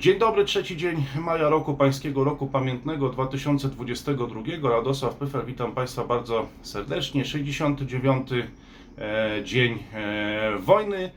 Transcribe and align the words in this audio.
Dzień 0.00 0.18
dobry, 0.18 0.44
trzeci 0.44 0.76
dzień 0.76 1.04
maja 1.18 1.48
roku 1.48 1.74
pańskiego 1.74 2.24
roku 2.24 2.46
pamiętnego 2.46 3.08
2022. 3.08 4.70
Radosław 4.70 5.14
Pyfel, 5.14 5.44
witam 5.46 5.72
Państwa 5.72 6.04
bardzo 6.04 6.46
serdecznie. 6.62 7.24
69 7.24 8.28
e, 8.32 9.44
dzień 9.44 9.78
e, 9.92 10.58
wojny 10.58 11.10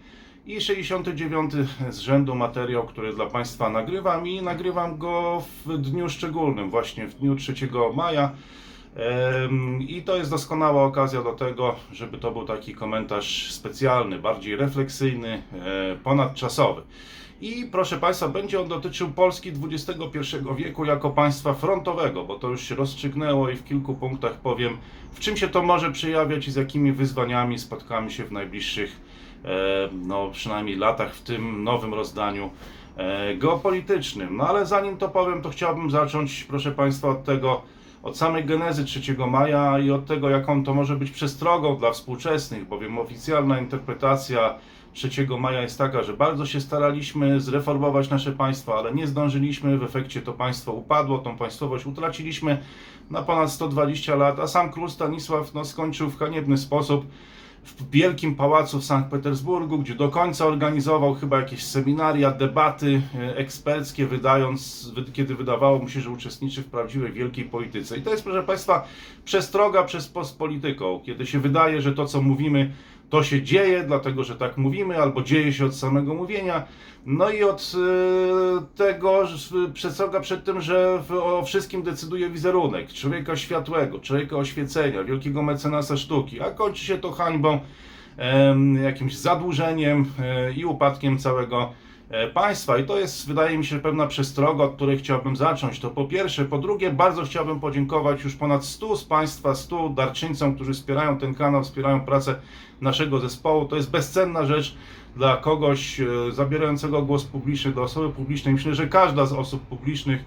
i 0.45 0.61
69 0.61 1.51
z 1.89 1.99
rzędu 1.99 2.35
materiał, 2.35 2.87
który 2.87 3.13
dla 3.13 3.25
Państwa 3.25 3.69
nagrywam 3.69 4.27
i 4.27 4.41
nagrywam 4.41 4.97
go 4.97 5.43
w 5.65 5.77
dniu 5.77 6.09
szczególnym, 6.09 6.69
właśnie 6.69 7.07
w 7.07 7.15
dniu 7.15 7.35
3 7.35 7.53
maja. 7.95 8.31
I 9.79 10.01
to 10.01 10.15
jest 10.15 10.29
doskonała 10.29 10.83
okazja 10.83 11.23
do 11.23 11.31
tego, 11.31 11.75
żeby 11.91 12.17
to 12.17 12.31
był 12.31 12.45
taki 12.45 12.75
komentarz 12.75 13.51
specjalny, 13.51 14.19
bardziej 14.19 14.55
refleksyjny, 14.55 15.43
e, 15.53 15.95
ponadczasowy. 16.03 16.81
I 17.41 17.65
proszę 17.71 17.97
Państwa, 17.97 18.27
będzie 18.27 18.61
on 18.61 18.67
dotyczył 18.67 19.09
Polski 19.09 19.51
XXI 19.71 20.37
wieku 20.55 20.85
jako 20.85 21.09
państwa 21.09 21.53
frontowego, 21.53 22.23
bo 22.23 22.39
to 22.39 22.49
już 22.49 22.61
się 22.61 22.75
rozstrzygnęło 22.75 23.49
i 23.49 23.55
w 23.55 23.65
kilku 23.65 23.95
punktach 23.95 24.33
powiem, 24.33 24.77
w 25.13 25.19
czym 25.19 25.37
się 25.37 25.47
to 25.47 25.63
może 25.63 25.91
przejawiać 25.91 26.47
i 26.47 26.51
z 26.51 26.55
jakimi 26.55 26.91
wyzwaniami 26.91 27.59
spotkamy 27.59 28.11
się 28.11 28.23
w 28.23 28.31
najbliższych, 28.31 29.01
e, 29.45 29.89
no 29.91 30.29
przynajmniej 30.29 30.75
latach 30.75 31.15
w 31.15 31.21
tym 31.21 31.63
nowym 31.63 31.93
rozdaniu 31.93 32.49
e, 32.97 33.35
geopolitycznym. 33.35 34.37
No 34.37 34.47
ale 34.47 34.65
zanim 34.65 34.97
to 34.97 35.09
powiem, 35.09 35.41
to 35.41 35.49
chciałbym 35.49 35.91
zacząć, 35.91 36.43
proszę 36.43 36.71
Państwa, 36.71 37.09
od 37.09 37.23
tego, 37.23 37.61
od 38.03 38.17
samej 38.17 38.45
genezy 38.45 38.85
3 38.85 39.15
maja 39.27 39.79
i 39.79 39.91
od 39.91 40.05
tego, 40.05 40.29
jaką 40.29 40.63
to 40.63 40.73
może 40.73 40.95
być 40.95 41.11
przestrogą 41.11 41.77
dla 41.77 41.91
współczesnych, 41.91 42.67
bowiem 42.67 42.99
oficjalna 42.99 43.59
interpretacja 43.59 44.55
3 44.93 45.09
maja 45.39 45.61
jest 45.61 45.77
taka, 45.77 46.03
że 46.03 46.13
bardzo 46.13 46.45
się 46.45 46.61
staraliśmy 46.61 47.41
zreformować 47.41 48.09
nasze 48.09 48.31
państwo, 48.31 48.77
ale 48.77 48.93
nie 48.93 49.07
zdążyliśmy, 49.07 49.77
w 49.77 49.83
efekcie 49.83 50.21
to 50.21 50.33
państwo 50.33 50.71
upadło, 50.73 51.17
tą 51.17 51.37
państwowość 51.37 51.85
utraciliśmy 51.85 52.57
na 53.09 53.21
ponad 53.21 53.51
120 53.51 54.15
lat, 54.15 54.39
a 54.39 54.47
sam 54.47 54.71
król 54.71 54.89
Stanisław 54.89 55.53
no, 55.53 55.65
skończył 55.65 56.09
w 56.09 56.17
haniebny 56.17 56.57
sposób 56.57 57.05
w 57.63 57.89
wielkim 57.89 58.35
pałacu 58.35 58.79
w 58.79 58.85
Sankt 58.85 59.09
Petersburgu, 59.11 59.79
gdzie 59.79 59.95
do 59.95 60.09
końca 60.09 60.45
organizował 60.45 61.15
chyba 61.15 61.39
jakieś 61.39 61.63
seminaria, 61.63 62.31
debaty 62.31 63.01
e, 63.15 63.37
eksperckie, 63.37 64.05
wydając, 64.07 64.91
wy- 64.95 65.11
kiedy 65.13 65.35
wydawało 65.35 65.79
mu 65.79 65.89
się, 65.89 66.01
że 66.01 66.09
uczestniczy 66.09 66.61
w 66.61 66.65
prawdziwej 66.65 67.11
wielkiej 67.11 67.45
polityce. 67.45 67.97
I 67.97 68.01
to 68.01 68.09
jest, 68.11 68.23
proszę 68.23 68.43
Państwa, 68.43 68.87
przestroga 69.25 69.83
przez 69.83 70.07
postpolityką, 70.07 71.01
kiedy 71.05 71.25
się 71.25 71.39
wydaje, 71.39 71.81
że 71.81 71.93
to, 71.93 72.05
co 72.05 72.21
mówimy, 72.21 72.71
to 73.13 73.23
się 73.23 73.41
dzieje, 73.41 73.83
dlatego 73.83 74.23
że 74.23 74.35
tak 74.35 74.57
mówimy, 74.57 74.97
albo 74.97 75.21
dzieje 75.21 75.53
się 75.53 75.65
od 75.65 75.75
samego 75.75 76.13
mówienia. 76.13 76.63
No 77.05 77.29
i 77.29 77.43
od 77.43 77.73
e, 77.75 78.77
tego 78.77 79.27
że 79.27 79.37
przestroga 79.73 80.19
przed 80.19 80.43
tym, 80.43 80.61
że 80.61 81.03
o 81.23 81.43
wszystkim 81.45 81.83
decyduje 81.83 82.29
wizerunek 82.29 82.93
człowieka 82.93 83.35
światłego, 83.35 83.99
człowieka 83.99 84.35
oświecenia, 84.35 85.03
wielkiego 85.03 85.43
mecenasa 85.43 85.97
sztuki, 85.97 86.41
a 86.41 86.51
kończy 86.51 86.85
się 86.85 86.97
to 86.97 87.11
hańbą, 87.11 87.59
jakimś 88.83 89.17
zadłużeniem 89.17 90.05
e, 90.19 90.53
i 90.53 90.65
upadkiem 90.65 91.17
całego 91.17 91.73
państwa. 92.33 92.77
I 92.77 92.83
to 92.83 92.99
jest, 92.99 93.27
wydaje 93.27 93.57
mi 93.57 93.65
się, 93.65 93.79
pewna 93.79 94.07
przestroga, 94.07 94.63
od 94.63 94.75
której 94.75 94.97
chciałbym 94.97 95.35
zacząć. 95.35 95.79
To 95.79 95.89
po 95.89 96.05
pierwsze. 96.05 96.45
Po 96.45 96.57
drugie, 96.57 96.91
bardzo 96.91 97.23
chciałbym 97.23 97.59
podziękować 97.59 98.23
już 98.23 98.35
ponad 98.35 98.65
100 98.65 98.97
z 98.97 99.03
Państwa, 99.03 99.55
100 99.55 99.89
darczyńcom, 99.89 100.55
którzy 100.55 100.73
wspierają 100.73 101.17
ten 101.17 101.35
kanał, 101.35 101.63
wspierają 101.63 102.05
pracę 102.05 102.35
naszego 102.81 103.19
zespołu. 103.19 103.65
To 103.65 103.75
jest 103.75 103.91
bezcenna 103.91 104.45
rzecz 104.45 104.75
dla 105.15 105.37
kogoś 105.37 105.99
e, 105.99 106.05
zabierającego 106.31 107.01
głos 107.01 107.23
publiczny, 107.23 107.71
dla 107.71 107.83
osoby 107.83 108.09
publicznej. 108.09 108.53
Myślę, 108.53 108.75
że 108.75 108.87
każda 108.87 109.25
z 109.25 109.33
osób 109.33 109.61
publicznych, 109.61 110.25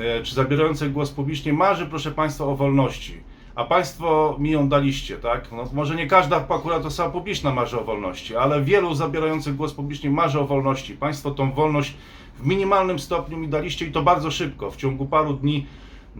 e, 0.00 0.22
czy 0.22 0.34
zabierających 0.34 0.92
głos 0.92 1.10
publicznie, 1.10 1.52
marzy, 1.52 1.86
proszę 1.86 2.10
Państwa, 2.10 2.44
o 2.44 2.56
wolności. 2.56 3.31
A 3.54 3.64
Państwo 3.64 4.36
mi 4.38 4.50
ją 4.50 4.68
daliście, 4.68 5.16
tak? 5.16 5.52
No, 5.52 5.64
może 5.72 5.96
nie 5.96 6.06
każda 6.06 6.36
akurat 6.48 6.86
osoba 6.86 7.10
publiczna 7.10 7.54
marzy 7.54 7.80
o 7.80 7.84
wolności, 7.84 8.36
ale 8.36 8.62
wielu 8.62 8.94
zabierających 8.94 9.56
głos 9.56 9.74
publicznie 9.74 10.10
marzy 10.10 10.40
o 10.40 10.46
wolności. 10.46 10.94
Państwo 10.94 11.30
tą 11.30 11.52
wolność 11.52 11.94
w 12.38 12.46
minimalnym 12.46 12.98
stopniu 12.98 13.38
mi 13.38 13.48
daliście 13.48 13.86
i 13.86 13.92
to 13.92 14.02
bardzo 14.02 14.30
szybko. 14.30 14.70
W 14.70 14.76
ciągu 14.76 15.06
paru 15.06 15.34
dni 15.34 15.66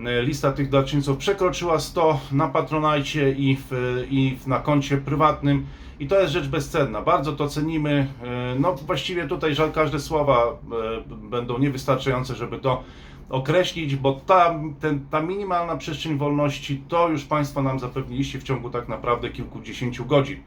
e, 0.06 0.22
lista 0.22 0.52
tych 0.52 0.68
darczyńców 0.68 1.16
przekroczyła 1.16 1.80
100 1.80 2.20
na 2.32 2.48
Patronajcie 2.48 3.32
i, 3.32 3.56
w, 3.70 4.04
i 4.10 4.38
na 4.46 4.58
koncie 4.58 4.96
prywatnym. 4.96 5.66
I 6.00 6.08
to 6.08 6.20
jest 6.20 6.32
rzecz 6.32 6.48
bezcenna. 6.48 7.02
Bardzo 7.02 7.32
to 7.32 7.48
cenimy. 7.48 8.06
E, 8.22 8.56
No 8.58 8.74
właściwie 8.74 9.28
tutaj 9.28 9.54
żal 9.54 9.72
każde 9.72 10.00
słowa 10.00 10.44
e, 10.46 11.28
będą 11.30 11.58
niewystarczające, 11.58 12.34
żeby 12.34 12.58
to 12.58 12.82
określić, 13.32 13.96
bo 13.96 14.20
ta, 14.26 14.60
ten, 14.80 15.06
ta 15.10 15.22
minimalna 15.22 15.76
przestrzeń 15.76 16.18
wolności 16.18 16.82
to 16.88 17.08
już 17.08 17.24
Państwo 17.24 17.62
nam 17.62 17.78
zapewniliście 17.78 18.38
w 18.38 18.42
ciągu 18.42 18.70
tak 18.70 18.88
naprawdę 18.88 19.30
kilkudziesięciu 19.30 20.04
godzin. 20.04 20.38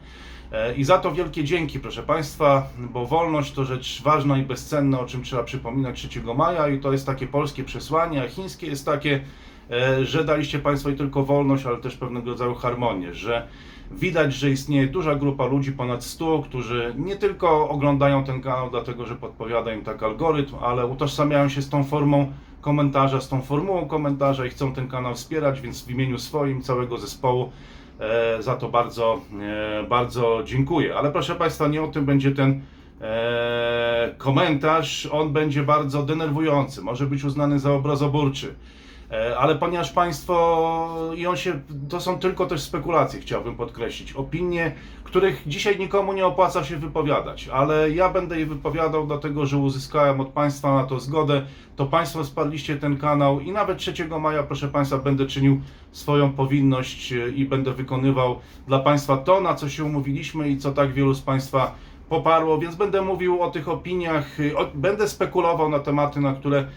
E, 0.52 0.76
I 0.76 0.84
za 0.84 0.98
to 0.98 1.12
wielkie 1.12 1.44
dzięki, 1.44 1.80
proszę 1.80 2.04
Państwa, 2.04 2.68
bo 2.94 3.06
wolność 3.06 3.52
to 3.52 3.66
rzecz 3.66 4.02
ważna 4.04 4.38
i 4.38 4.44
bezcenna, 4.44 5.00
o 5.00 5.06
czym 5.06 5.24
trzeba 5.24 5.44
przypominać 5.44 6.08
3 6.08 6.24
maja 6.38 6.68
i 6.68 6.80
to 6.80 6.92
jest 6.92 7.06
takie 7.06 7.28
polskie 7.28 7.64
przesłanie, 7.64 8.24
a 8.24 8.28
chińskie 8.28 8.68
jest 8.68 8.86
takie, 8.86 9.20
e, 9.72 10.06
że 10.06 10.24
daliście 10.24 10.60
Państwo 10.60 10.90
nie 10.90 10.98
tylko 10.98 11.24
wolność, 11.24 11.66
ale 11.66 11.78
też 11.78 11.98
pewnego 11.98 12.32
rodzaju 12.32 12.56
harmonię, 12.56 13.14
że 13.14 13.48
widać, 13.92 14.34
że 14.34 14.50
istnieje 14.50 14.88
duża 14.88 15.16
grupa 15.16 15.46
ludzi, 15.46 15.72
ponad 15.72 16.04
100, 16.04 16.40
którzy 16.40 16.94
nie 16.98 17.16
tylko 17.16 17.70
oglądają 17.70 18.24
ten 18.24 18.42
kanał 18.42 18.70
dlatego, 18.70 19.06
że 19.06 19.16
podpowiada 19.16 19.74
im 19.74 19.84
tak 19.84 20.04
algorytm, 20.04 20.56
ale 20.62 20.86
utożsamiają 20.86 21.50
się 21.50 21.62
z 21.62 21.70
tą 21.70 21.84
formą 21.84 22.32
komentarza, 22.66 23.22
z 23.22 23.30
tą 23.30 23.42
formułą 23.42 23.86
komentarza 23.86 24.46
i 24.46 24.50
chcą 24.50 24.74
ten 24.74 24.88
kanał 24.88 25.16
wspierać, 25.16 25.62
więc 25.62 25.86
w 25.86 25.92
imieniu 25.92 26.20
swoim, 26.20 26.62
całego 26.62 26.98
zespołu 26.98 27.52
e, 28.00 28.44
za 28.44 28.56
to 28.56 28.70
bardzo, 28.70 29.22
e, 29.42 29.84
bardzo 29.84 30.42
dziękuję. 30.46 30.96
Ale 30.96 31.12
proszę 31.12 31.36
Państwa, 31.36 31.68
nie 31.68 31.82
o 31.82 31.88
tym 31.88 32.06
będzie 32.06 32.32
ten 32.32 32.62
e, 33.02 34.16
komentarz, 34.18 35.06
on 35.12 35.34
będzie 35.34 35.64
bardzo 35.64 36.04
denerwujący, 36.04 36.82
może 36.82 37.06
być 37.06 37.24
uznany 37.24 37.60
za 37.60 37.74
obrazoburczy. 37.74 38.56
E, 39.12 39.38
Ale 39.38 39.56
ponieważ 39.56 39.92
Państwo, 39.92 40.96
i 41.18 41.28
on 41.28 41.38
się, 41.38 41.60
to 41.90 42.02
są 42.02 42.20
tylko 42.20 42.46
też 42.46 42.62
spekulacje, 42.62 43.20
chciałbym 43.20 43.56
podkreślić, 43.56 44.14
opinie, 44.14 44.76
których 45.04 45.44
dzisiaj 45.48 45.80
nikomu 45.80 46.14
nie 46.14 46.26
opłaca 46.26 46.64
się 46.64 46.78
wypowiadać, 46.78 47.48
ale 47.48 47.92
ja 47.92 48.10
będę 48.10 48.40
je 48.40 48.46
wypowiadał, 48.46 49.08
dlatego 49.08 49.46
że 49.46 49.58
uzyskałem 49.58 50.22
od 50.22 50.28
Państwa 50.28 50.76
na 50.76 50.84
to 50.84 51.00
zgodę. 51.00 51.46
To 51.76 51.86
Państwo 51.86 52.24
wsparliście 52.24 52.76
ten 52.78 52.98
kanał 52.98 53.40
i 53.40 53.52
nawet 53.52 53.78
3 53.78 53.94
maja, 54.20 54.44
proszę 54.44 54.68
Państwa, 54.68 54.98
będę 54.98 55.26
czynił 55.26 55.62
swoją 55.92 56.34
powinność 56.34 57.14
e, 57.14 57.30
i 57.30 57.46
będę 57.46 57.74
wykonywał 57.74 58.40
dla 58.68 58.80
Państwa 58.80 59.18
to, 59.18 59.42
na 59.42 59.56
co 59.56 59.70
się 59.70 59.84
umówiliśmy 59.84 60.50
i 60.50 60.58
co 60.58 60.72
tak 60.72 60.94
wielu 60.94 61.14
z 61.14 61.22
Państwa 61.22 61.76
poparło, 62.10 62.58
więc 62.58 62.76
będę 62.76 63.02
mówił 63.02 63.42
o 63.42 63.52
tych 63.52 63.70
opiniach, 63.70 64.40
y, 64.40 64.58
o, 64.58 64.66
będę 64.74 65.08
spekulował 65.08 65.70
na 65.70 65.80
tematy, 65.80 66.22
na 66.22 66.34
które 66.34 66.68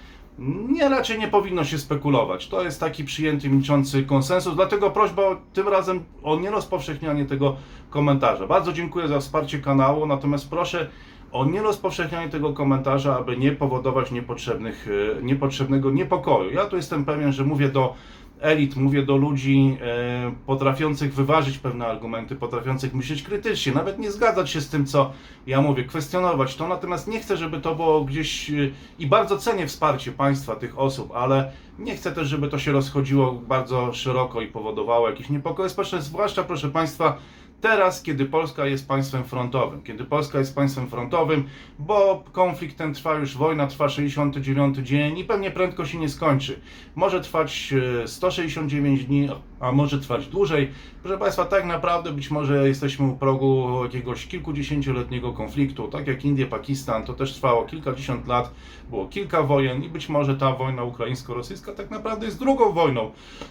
nie, 0.69 0.89
raczej 0.89 1.19
nie 1.19 1.29
powinno 1.29 1.65
się 1.65 1.79
spekulować. 1.79 2.49
To 2.49 2.63
jest 2.63 2.81
taki 2.81 3.05
przyjęty, 3.05 3.49
milczący 3.49 4.03
konsensus, 4.03 4.55
dlatego 4.55 4.91
prośba 4.91 5.23
tym 5.53 5.69
razem 5.69 6.05
o 6.23 6.37
nierozpowszechnianie 6.37 7.25
tego 7.25 7.57
komentarza. 7.91 8.47
Bardzo 8.47 8.73
dziękuję 8.73 9.09
za 9.09 9.21
wsparcie 9.21 9.59
kanału, 9.59 10.07
natomiast 10.07 10.51
proszę 10.51 10.89
o 11.33 11.45
nierozpowszechnianie 11.45 12.29
tego 12.29 12.53
komentarza, 12.53 13.19
aby 13.19 13.37
nie 13.37 13.53
powodować 13.53 14.11
niepotrzebnych, 14.11 14.89
e, 15.19 15.23
niepotrzebnego 15.23 15.91
niepokoju. 15.91 16.53
Ja 16.53 16.65
tu 16.65 16.77
jestem 16.77 17.05
pewien, 17.05 17.33
że 17.33 17.45
mówię 17.45 17.69
do 17.69 17.95
elit, 18.41 18.77
mówię 18.77 19.03
do 19.03 19.17
ludzi 19.17 19.77
e, 19.81 20.33
potrafiących 20.47 21.15
wyważyć 21.15 21.59
pewne 21.59 21.87
argumenty, 21.87 22.37
potrafiących 22.37 22.95
myśleć 22.95 23.23
krytycznie, 23.23 23.73
nawet 23.73 23.99
nie 23.99 24.13
zgadzać 24.13 24.51
się 24.51 24.61
z 24.61 24.69
tym, 24.69 24.87
co 24.87 25.13
ja 25.47 25.61
mówię, 25.61 25.85
kwestionować 25.85 26.57
to, 26.57 26.69
natomiast 26.69 27.09
nie 27.09 27.21
chcę, 27.21 27.37
żeby 27.37 27.61
to 27.61 27.75
było 27.75 28.05
gdzieś 28.05 28.51
e, 28.51 28.55
i 28.99 29.07
bardzo 29.07 29.39
cenię 29.39 29.67
wsparcie 29.67 30.13
państwa, 30.13 30.57
tych 30.57 30.79
osób, 30.79 31.13
ale 31.15 31.53
nie 31.79 31.97
chcę 31.97 32.13
też, 32.13 32.29
żeby 32.29 32.49
to 32.49 32.59
się 32.59 32.73
rozchodziło 32.73 33.33
bardzo 33.33 33.93
szeroko 33.93 34.41
i 34.41 34.47
powodowało 34.47 35.11
jakieś 35.11 35.31
niepokoje 35.31 35.69
społeczne, 35.69 36.03
zwłaszcza 36.03 36.45
proszę 36.45 36.69
państwa, 36.69 37.19
teraz, 37.61 38.03
kiedy 38.03 38.25
Polska 38.25 38.67
jest 38.67 38.89
państwem 38.89 39.25
frontowym, 39.25 39.83
kiedy 39.83 40.05
Polska 40.05 40.39
jest 40.39 40.55
państwem 40.55 40.89
frontowym, 40.89 41.45
bo 41.79 42.25
konflikt 42.33 42.79
ten 42.79 42.95
trwa 42.95 43.15
już, 43.15 43.37
wojna 43.37 43.67
trwa 43.67 43.89
69 43.89 44.77
dzień 44.77 45.19
i 45.19 45.25
pewnie 45.25 45.51
prędko 45.51 45.85
się 45.85 45.99
nie 45.99 46.09
skończy. 46.09 46.61
Może 46.97 47.21
trwać 47.21 47.75
e, 48.05 48.09
169 48.09 49.05
dni, 49.05 49.29
a 49.61 49.73
może 49.73 49.99
trwać 49.99 50.27
dłużej. 50.27 50.71
Proszę 51.03 51.19
Państwa, 51.19 51.45
tak 51.45 51.65
naprawdę 51.65 52.13
być 52.13 52.31
może 52.31 52.69
jesteśmy 52.69 53.07
u 53.07 53.17
progu 53.17 53.81
jakiegoś 53.85 54.27
kilkudziesięcioletniego 54.27 55.33
konfliktu, 55.33 55.89
tak 55.89 56.07
jak 56.07 56.25
Indie, 56.25 56.47
Pakistan, 56.47 57.05
to 57.05 57.15
też 57.15 57.35
trwało 57.35 57.65
kilkadziesiąt 57.65 58.27
lat, 58.27 58.51
było 58.91 59.07
kilka 59.07 59.43
wojen 59.43 59.83
i 59.83 59.89
być 59.89 60.09
może 60.09 60.37
ta 60.37 60.53
wojna 60.53 60.83
ukraińsko-rosyjska 60.83 61.73
tak 61.73 61.91
naprawdę 61.91 62.27
jest 62.27 62.39
drugą 62.39 62.73
wojną, 62.73 63.11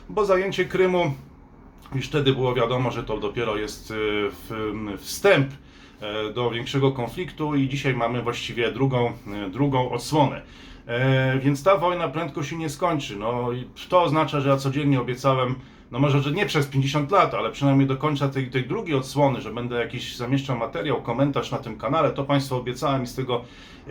bo 0.09 0.25
zajęcie 0.25 0.65
Krymu 0.65 1.11
już 1.95 2.07
wtedy 2.07 2.33
było 2.33 2.53
wiadomo, 2.53 2.91
że 2.91 3.03
to 3.03 3.17
dopiero 3.17 3.57
jest 3.57 3.91
y, 3.91 4.29
wstęp 4.97 5.51
e, 6.01 6.33
do 6.33 6.51
większego 6.51 6.91
konfliktu 6.91 7.55
i 7.55 7.69
dzisiaj 7.69 7.93
mamy 7.93 8.21
właściwie 8.21 8.71
drugą, 8.71 9.11
e, 9.27 9.49
drugą 9.49 9.91
odsłonę. 9.91 10.41
E, 10.87 11.39
więc 11.39 11.63
ta 11.63 11.77
wojna 11.77 12.07
prędko 12.07 12.43
się 12.43 12.57
nie 12.57 12.69
skończy. 12.69 13.15
No 13.15 13.49
to 13.89 14.01
oznacza, 14.01 14.39
że 14.41 14.49
ja 14.49 14.57
codziennie 14.57 15.01
obiecałem, 15.01 15.55
no 15.91 15.99
może, 15.99 16.21
że 16.21 16.31
nie 16.31 16.45
przez 16.45 16.67
50 16.67 17.11
lat, 17.11 17.33
ale 17.33 17.51
przynajmniej 17.51 17.87
do 17.87 17.97
końca 17.97 18.29
tej, 18.29 18.49
tej 18.49 18.67
drugiej 18.67 18.95
odsłony, 18.95 19.41
że 19.41 19.53
będę 19.53 19.75
jakiś 19.75 20.17
zamieszczał 20.17 20.57
materiał, 20.57 21.01
komentarz 21.01 21.51
na 21.51 21.57
tym 21.57 21.77
kanale. 21.77 22.11
To 22.11 22.23
Państwu 22.23 22.55
obiecałem 22.55 23.03
i 23.03 23.07
z 23.07 23.15
tego 23.15 23.41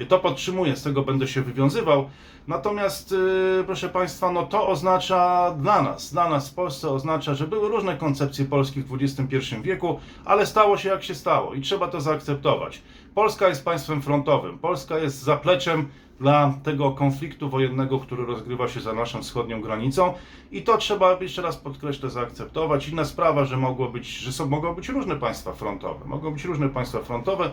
to 0.09 0.19
podtrzymuję, 0.19 0.77
z 0.77 0.83
tego 0.83 1.03
będę 1.03 1.29
się 1.29 1.43
wywiązywał. 1.43 2.11
Natomiast, 2.49 3.13
yy, 3.13 3.65
proszę 3.67 3.89
Państwa, 3.89 4.33
no 4.33 4.43
to 4.47 4.69
oznacza 4.69 5.51
dla 5.59 5.83
nas, 5.83 6.13
dla 6.13 6.29
nas 6.29 6.51
w 6.51 6.55
Polsce 6.55 6.91
oznacza, 6.91 7.35
że 7.35 7.47
były 7.47 7.69
różne 7.69 7.97
koncepcje 7.97 8.45
polskich 8.45 8.87
w 8.87 8.95
XXI 8.95 9.37
wieku, 9.63 10.01
ale 10.25 10.47
stało 10.47 10.77
się 10.77 10.89
jak 10.89 11.05
się 11.05 11.15
stało 11.15 11.55
i 11.55 11.61
trzeba 11.61 11.89
to 11.89 12.01
zaakceptować. 12.01 12.83
Polska 13.15 13.49
jest 13.49 13.65
państwem 13.65 14.03
frontowym, 14.03 14.59
Polska 14.59 14.99
jest 14.99 15.23
zapleczem 15.23 15.89
dla 16.21 16.55
tego 16.63 16.91
konfliktu 16.91 17.51
wojennego, 17.51 17.99
który 17.99 18.27
rozgrywa 18.27 18.69
się 18.69 18.81
za 18.81 18.93
naszą 18.93 19.23
wschodnią 19.23 19.61
granicą 19.61 20.15
i 20.51 20.63
to 20.63 20.79
trzeba 20.79 21.19
jeszcze 21.21 21.43
raz 21.43 21.57
podkreślę 21.57 22.11
zaakceptować. 22.11 22.89
Inna 22.89 23.05
sprawa, 23.05 23.45
że 23.45 23.57
mogło 23.57 23.89
być, 23.89 24.07
że 24.07 24.33
są, 24.33 24.47
mogą 24.47 24.75
być 24.75 24.89
różne 24.89 25.17
państwa 25.17 25.53
frontowe, 25.53 26.05
mogą 26.05 26.31
być 26.33 26.45
różne 26.45 26.69
państwa 26.69 27.03
frontowe 27.03 27.51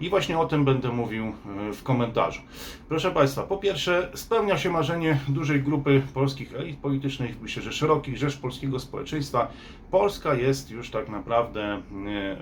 i 0.00 0.10
właśnie 0.10 0.38
o 0.38 0.46
tym 0.46 0.64
będę 0.64 0.88
mówił 0.88 1.24
e, 1.24 1.72
w 1.72 1.82
komentarzu. 1.82 2.40
Proszę 2.88 3.10
Państwa, 3.10 3.42
po 3.42 3.56
pierwsze 3.56 4.10
spełnia 4.14 4.58
się 4.58 4.70
marzenie 4.70 5.20
dużej 5.28 5.62
grupy 5.62 6.02
polskich 6.14 6.54
elit 6.54 6.78
politycznych, 6.78 7.40
myślę, 7.42 7.62
że 7.62 7.72
szerokich 7.72 8.16
rzesz 8.18 8.36
polskiego 8.36 8.78
społeczeństwa. 8.78 9.48
Polska 9.90 10.34
jest 10.34 10.70
już 10.70 10.90
tak 10.90 11.08
naprawdę 11.08 11.82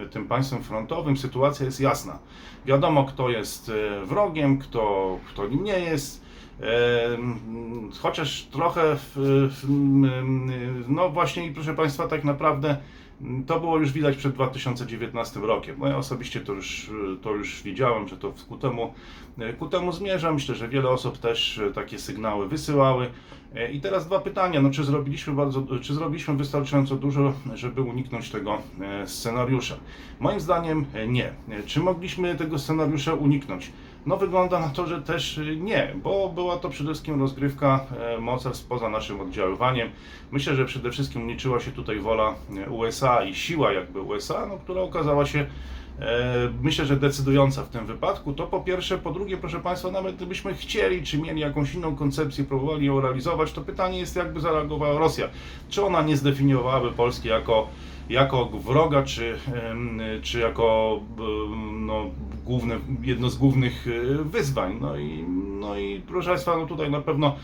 e, 0.01 0.09
tym 0.09 0.29
państwem 0.29 0.63
frontowym, 0.63 1.17
sytuacja 1.17 1.67
jest 1.67 1.81
jasna. 1.81 2.19
Wiadomo, 2.67 3.05
kto 3.05 3.31
jest 3.31 3.69
e, 3.69 4.07
wrogiem, 4.07 4.59
kto, 4.59 5.19
kto 5.29 5.47
nim 5.47 5.64
nie 5.65 5.81
jest. 5.81 6.25
Chociaż 8.01 8.43
trochę, 8.43 8.97
no 10.89 11.09
właśnie, 11.11 11.53
proszę 11.55 11.75
Państwa, 11.75 12.09
tak 12.09 12.25
naprawdę 12.25 12.77
to 13.47 13.61
było 13.61 13.79
już 13.79 13.93
widać 13.93 14.17
przed 14.17 14.33
2019 14.33 15.41
rokiem. 15.41 15.77
No 15.79 15.89
ja 15.89 15.97
osobiście 15.97 16.41
to 16.41 16.53
już, 16.53 16.91
to 17.23 17.31
już 17.31 17.63
widziałem, 17.63 18.09
że 18.09 18.17
to 18.17 18.33
ku 18.49 18.57
temu, 18.57 18.95
ku 19.59 19.69
temu 19.69 19.93
zmierza. 19.93 20.33
Myślę, 20.33 20.55
że 20.55 20.69
wiele 20.69 20.89
osób 20.89 21.19
też 21.19 21.61
takie 21.75 21.99
sygnały 21.99 22.49
wysyłały. 22.49 23.11
I 23.73 23.81
teraz 23.81 24.07
dwa 24.07 24.19
pytania. 24.19 24.63
No, 24.63 24.71
czy, 24.71 24.85
zrobiliśmy 24.85 25.33
bardzo, 25.33 25.67
czy 25.83 25.95
zrobiliśmy 25.95 26.37
wystarczająco 26.37 26.97
dużo, 26.97 27.33
żeby 27.55 27.83
uniknąć 27.83 28.31
tego 28.31 28.59
e, 28.81 29.07
scenariusza? 29.07 29.77
Moim 30.21 30.41
zdaniem 30.41 30.85
e, 30.95 31.09
nie. 31.09 31.33
Czy 31.67 31.81
mogliśmy 31.81 32.35
tego 32.35 32.59
scenariusza 32.59 33.15
uniknąć? 33.15 33.73
No 34.07 34.17
wygląda 34.17 34.61
na 34.61 34.69
to, 34.69 34.87
że 34.87 35.03
też 35.03 35.41
nie, 35.57 35.95
bo 36.03 36.29
była 36.29 36.57
to 36.57 36.69
przede 36.69 36.91
wszystkim 36.91 37.21
rozgrywka 37.21 37.87
e, 38.01 38.19
mocarstw 38.19 38.67
poza 38.67 38.89
naszym 38.89 39.21
oddziaływaniem. 39.21 39.91
Myślę, 40.33 40.55
że 40.55 40.65
przede 40.65 40.91
wszystkim 40.91 41.29
liczyła 41.29 41.61
się 41.61 41.71
tutaj 41.71 41.99
wola 41.99 42.35
USA 42.71 43.25
i 43.25 43.35
siła 43.35 43.73
jakby 43.73 44.01
USA, 44.01 44.47
no, 44.47 44.59
która 44.59 44.81
okazała 44.81 45.27
się 45.27 45.39
e, 45.39 45.47
myślę, 46.63 46.87
że 46.87 46.97
decydująca 46.97 47.63
w 47.63 47.69
tym 47.69 47.87
wypadku. 47.87 48.33
To 48.33 48.47
po 48.47 48.61
pierwsze. 48.61 48.99
Po 48.99 49.11
drugie, 49.11 49.37
proszę 49.37 49.61
Państwa, 49.61 49.91
nawet 49.91 50.17
gdybyśmy 50.17 50.55
chcieli, 50.55 51.03
czy 51.03 51.19
mieli 51.19 51.41
jakąś 51.41 51.75
inną 51.75 51.97
koncepcję, 51.97 52.45
próbowali 52.45 52.87
ją 52.87 53.01
realizować, 53.01 53.53
to 53.53 53.61
pytanie 53.61 53.99
jest, 53.99 54.17
jakby 54.17 54.41
zareagowała 54.41 54.99
Rosja. 54.99 55.29
Czy 55.69 55.85
ona 55.85 56.03
nie 56.03 56.17
zdefiniowałaby 56.17 56.93
Polski 56.93 57.29
jako 57.29 57.69
jako 58.09 58.45
wroga, 58.45 59.03
czy, 59.03 59.39
czy 60.23 60.41
jako 60.41 61.01
no, 61.73 62.11
główne, 62.45 62.79
jedno 63.03 63.31
z 63.31 63.37
głównych 63.37 63.87
e, 63.87 64.25
wyzwań. 64.25 64.79
No 64.81 64.97
i, 64.97 65.25
no 65.61 65.79
i 65.79 66.01
proszę 66.01 66.29
Państwa, 66.29 66.57
no 66.57 66.67
tutaj 66.67 66.91
na 66.91 67.01
pewno 67.01 67.37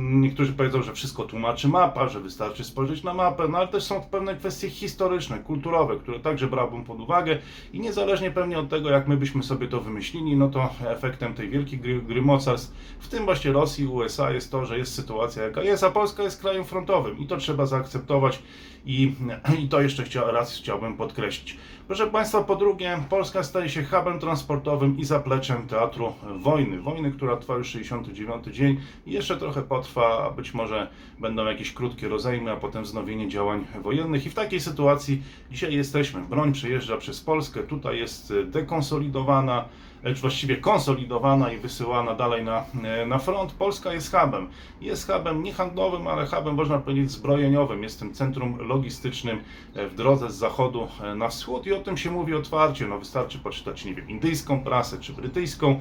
niektórzy 0.00 0.52
powiedzą, 0.52 0.82
że 0.82 0.92
wszystko 0.92 1.24
tłumaczy 1.24 1.68
mapa, 1.68 2.08
że 2.08 2.20
wystarczy 2.20 2.64
spojrzeć 2.64 3.02
na 3.02 3.14
mapę, 3.14 3.48
no 3.48 3.58
ale 3.58 3.68
też 3.68 3.82
są 3.82 4.00
pewne 4.00 4.36
kwestie 4.36 4.70
historyczne, 4.70 5.38
kulturowe, 5.38 5.96
które 5.96 6.20
także 6.20 6.46
brałbym 6.46 6.84
pod 6.84 7.00
uwagę 7.00 7.38
i 7.72 7.80
niezależnie 7.80 8.30
pewnie 8.30 8.58
od 8.58 8.68
tego, 8.68 8.90
jak 8.90 9.08
my 9.08 9.16
byśmy 9.16 9.42
sobie 9.42 9.68
to 9.68 9.80
wymyślili, 9.80 10.36
no 10.36 10.48
to 10.48 10.70
efektem 10.88 11.34
tej 11.34 11.48
wielkiej 11.48 11.78
gry, 11.78 12.02
gry 12.02 12.22
mocarstw, 12.22 12.74
w 12.98 13.08
tym 13.08 13.24
właśnie 13.24 13.52
Rosji 13.52 13.84
i 13.84 13.88
USA 13.88 14.30
jest 14.30 14.50
to, 14.50 14.66
że 14.66 14.78
jest 14.78 14.94
sytuacja 14.94 15.42
jaka 15.42 15.62
jest, 15.62 15.84
a 15.84 15.90
Polska 15.90 16.22
jest 16.22 16.40
krajem 16.40 16.64
frontowym 16.64 17.18
i 17.18 17.26
to 17.26 17.36
trzeba 17.36 17.66
zaakceptować 17.66 18.42
i, 18.86 19.14
i 19.58 19.68
to 19.68 19.80
jeszcze 19.80 20.04
chcia, 20.04 20.30
raz 20.30 20.56
chciałbym 20.56 20.96
podkreślić. 20.96 21.56
Proszę 21.86 22.06
Państwa, 22.06 22.44
po 22.44 22.56
drugie, 22.56 22.98
Polska 23.08 23.42
staje 23.42 23.68
się 23.68 23.84
hubem 23.84 24.18
transportowym 24.18 24.98
i 24.98 25.04
zapleczem 25.04 25.66
teatru 25.66 26.12
wojny. 26.38 26.80
Wojny, 26.80 27.12
która 27.12 27.36
trwa 27.36 27.54
już 27.54 27.68
69 27.68 28.44
dzień 28.44 28.80
i 29.06 29.12
jeszcze 29.12 29.36
trochę 29.36 29.62
potrwa, 29.62 30.26
a 30.26 30.30
być 30.30 30.54
może 30.54 30.88
będą 31.20 31.44
jakieś 31.44 31.72
krótkie 31.72 32.08
rozejmy, 32.08 32.50
a 32.50 32.56
potem 32.56 32.82
wznowienie 32.82 33.28
działań 33.28 33.66
wojennych. 33.82 34.26
I 34.26 34.30
w 34.30 34.34
takiej 34.34 34.60
sytuacji 34.60 35.22
dzisiaj 35.50 35.74
jesteśmy. 35.74 36.20
Broń 36.20 36.52
przejeżdża 36.52 36.96
przez 36.96 37.20
Polskę, 37.20 37.62
tutaj 37.62 37.98
jest 37.98 38.32
dekonsolidowana 38.44 39.64
czy 40.14 40.20
właściwie 40.20 40.56
konsolidowana 40.56 41.52
i 41.52 41.58
wysyłana 41.58 42.14
dalej 42.14 42.44
na, 42.44 42.64
e, 42.84 43.06
na 43.06 43.18
front. 43.18 43.52
Polska 43.52 43.92
jest 43.92 44.16
hubem. 44.16 44.48
Jest 44.80 45.12
hubem 45.12 45.42
nie 45.42 45.52
handlowym, 45.52 46.06
ale 46.06 46.26
hubem 46.26 46.54
można 46.54 46.78
powiedzieć 46.78 47.10
zbrojeniowym. 47.10 47.82
Jest 47.82 47.98
tym 47.98 48.14
centrum 48.14 48.58
logistycznym 48.58 49.40
e, 49.74 49.88
w 49.88 49.94
drodze 49.94 50.30
z 50.30 50.34
zachodu 50.34 50.88
e, 51.02 51.14
na 51.14 51.28
wschód 51.28 51.66
i 51.66 51.72
o 51.72 51.80
tym 51.80 51.96
się 51.96 52.10
mówi 52.10 52.34
otwarcie. 52.34 52.86
No 52.86 52.98
wystarczy 52.98 53.38
poczytać, 53.38 53.84
nie 53.84 53.94
wiem, 53.94 54.08
indyjską 54.08 54.64
prasę 54.64 54.98
czy 55.00 55.12
brytyjską, 55.12 55.80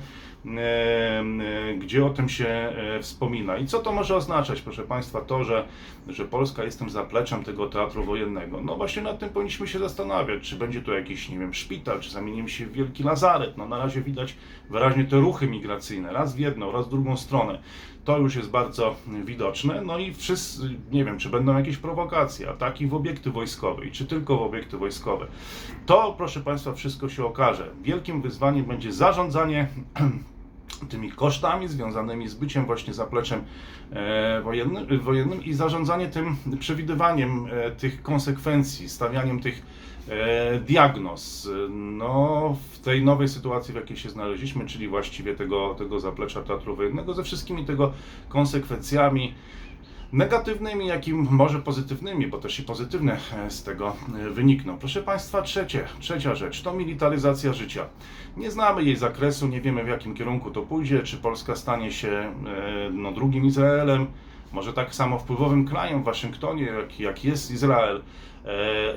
gdzie 1.78 2.06
o 2.06 2.10
tym 2.10 2.30
się 2.30 2.74
wspomina. 3.02 3.58
I 3.58 3.68
co 3.68 3.80
to 3.80 3.92
może 3.92 4.16
oznaczać, 4.16 4.62
proszę 4.62 4.84
Państwa, 4.84 5.22
to, 5.22 5.44
że, 5.44 5.68
że 6.08 6.26
Polska 6.26 6.64
jest 6.64 6.80
tym 6.80 6.90
zapleczem 6.90 7.44
tego 7.44 7.68
teatru 7.68 8.04
wojennego? 8.04 8.62
No 8.62 8.76
właśnie 8.76 9.02
nad 9.02 9.20
tym 9.20 9.30
powinniśmy 9.30 9.68
się 9.68 9.80
zastanawiać, 9.80 10.44
czy 10.44 10.56
będzie 10.56 10.82
to 10.82 10.94
jakiś, 10.94 11.30
nie 11.30 11.40
wiem, 11.40 11.54
szpital, 11.54 12.00
czy 12.00 12.12
zamienimy 12.12 12.50
się 12.50 12.66
w 12.66 12.72
wielki 12.72 13.04
lazaret. 13.04 13.58
No 13.58 13.68
na 13.68 13.78
razie 13.78 14.02
widać 14.02 14.36
wyraźnie 14.70 15.06
te 15.06 15.20
ruchy 15.20 15.48
migracyjne, 15.48 16.14
raz 16.14 16.36
w 16.36 16.40
jedną, 16.40 16.72
raz 16.72 16.88
w 16.88 16.90
drugą 16.90 17.18
stronę. 17.18 17.60
To 18.04 18.18
już 18.18 18.36
jest 18.36 18.50
bardzo 18.50 18.96
widoczne. 19.24 19.82
No 19.82 20.00
i 20.00 20.14
wszyscy, 20.14 20.70
nie 20.92 21.06
wiem, 21.06 21.18
czy 21.18 21.30
będą 21.30 21.58
jakieś 21.58 21.78
prowokacje, 21.78 22.50
ataki 22.50 22.88
w 22.88 22.94
obiekty 22.94 23.32
wojskowe 23.32 23.86
i 23.86 23.92
czy 23.92 24.06
tylko 24.06 24.38
w 24.38 24.42
obiekty 24.42 24.78
wojskowe. 24.78 25.28
To, 25.86 26.16
proszę 26.18 26.40
Państwa, 26.40 26.74
wszystko 26.74 27.10
się 27.10 27.26
okaże. 27.26 27.72
Wielkim 27.82 28.22
wyzwaniem 28.22 28.66
będzie 28.66 28.92
zarządzanie 28.92 29.68
tymi 30.90 31.12
kosztami 31.12 31.68
związanymi 31.68 32.28
z 32.28 32.34
byciem 32.34 32.66
właśnie 32.66 32.94
zapleczem 32.94 33.42
e, 33.92 34.42
wojennym, 34.42 35.00
wojennym 35.00 35.44
i 35.44 35.54
zarządzanie 35.54 36.08
tym 36.08 36.36
przewidywaniem 36.60 37.48
e, 37.52 37.72
tych 37.72 38.02
konsekwencji, 38.02 38.90
stawianiem 38.90 39.40
tych 39.40 39.62
e, 40.10 40.60
diagnoz. 40.60 41.50
No, 41.70 42.58
w 42.72 42.80
tej 42.80 43.04
nowej 43.04 43.28
sytuacji, 43.28 43.74
w 43.74 43.76
jakiej 43.76 43.98
się 43.98 44.10
znaleźliśmy, 44.10 44.66
czyli 44.66 44.88
właściwie 44.88 45.36
tego, 45.36 45.76
tego 45.76 46.00
zaplecza 46.00 46.44
teatru 46.44 46.76
wojennego, 46.76 47.14
ze 47.14 47.24
wszystkimi 47.24 47.66
tego 47.66 47.94
konsekwencjami 48.30 49.34
negatywnymi, 50.16 50.88
jak 50.88 51.08
i 51.08 51.14
może 51.14 51.62
pozytywnymi, 51.62 52.28
bo 52.28 52.38
też 52.38 52.60
i 52.60 52.64
pozytywne 52.64 53.18
e, 53.46 53.52
z 53.52 53.64
tego 53.64 53.96
e, 54.16 54.30
wynikną. 54.30 54.78
Proszę 54.78 55.04
Państwa, 55.04 55.42
trzecie, 55.42 55.88
trzecia 56.00 56.36
rzecz 56.36 56.62
to 56.62 56.74
militaryzacja 56.74 57.54
życia. 57.54 57.86
Nie 58.38 58.52
znamy 58.52 58.84
jej 58.84 58.96
zakresu, 58.96 59.48
nie 59.48 59.62
wiemy 59.62 59.84
w 59.84 59.88
jakim 59.88 60.16
kierunku 60.16 60.52
to 60.52 60.62
pójdzie, 60.62 61.04
czy 61.04 61.18
Polska 61.18 61.56
stanie 61.56 61.92
się 61.92 62.10
e, 62.10 62.34
no, 62.94 63.12
drugim 63.12 63.46
Izraelem, 63.46 64.08
może 64.52 64.74
tak 64.74 64.96
samo 64.96 65.20
wpływowym 65.20 65.68
krajem 65.68 66.02
w 66.02 66.06
Waszyngtonie, 66.06 66.64
jak, 66.64 67.00
jak 67.00 67.26
jest 67.26 67.52
Izrael, 67.52 68.02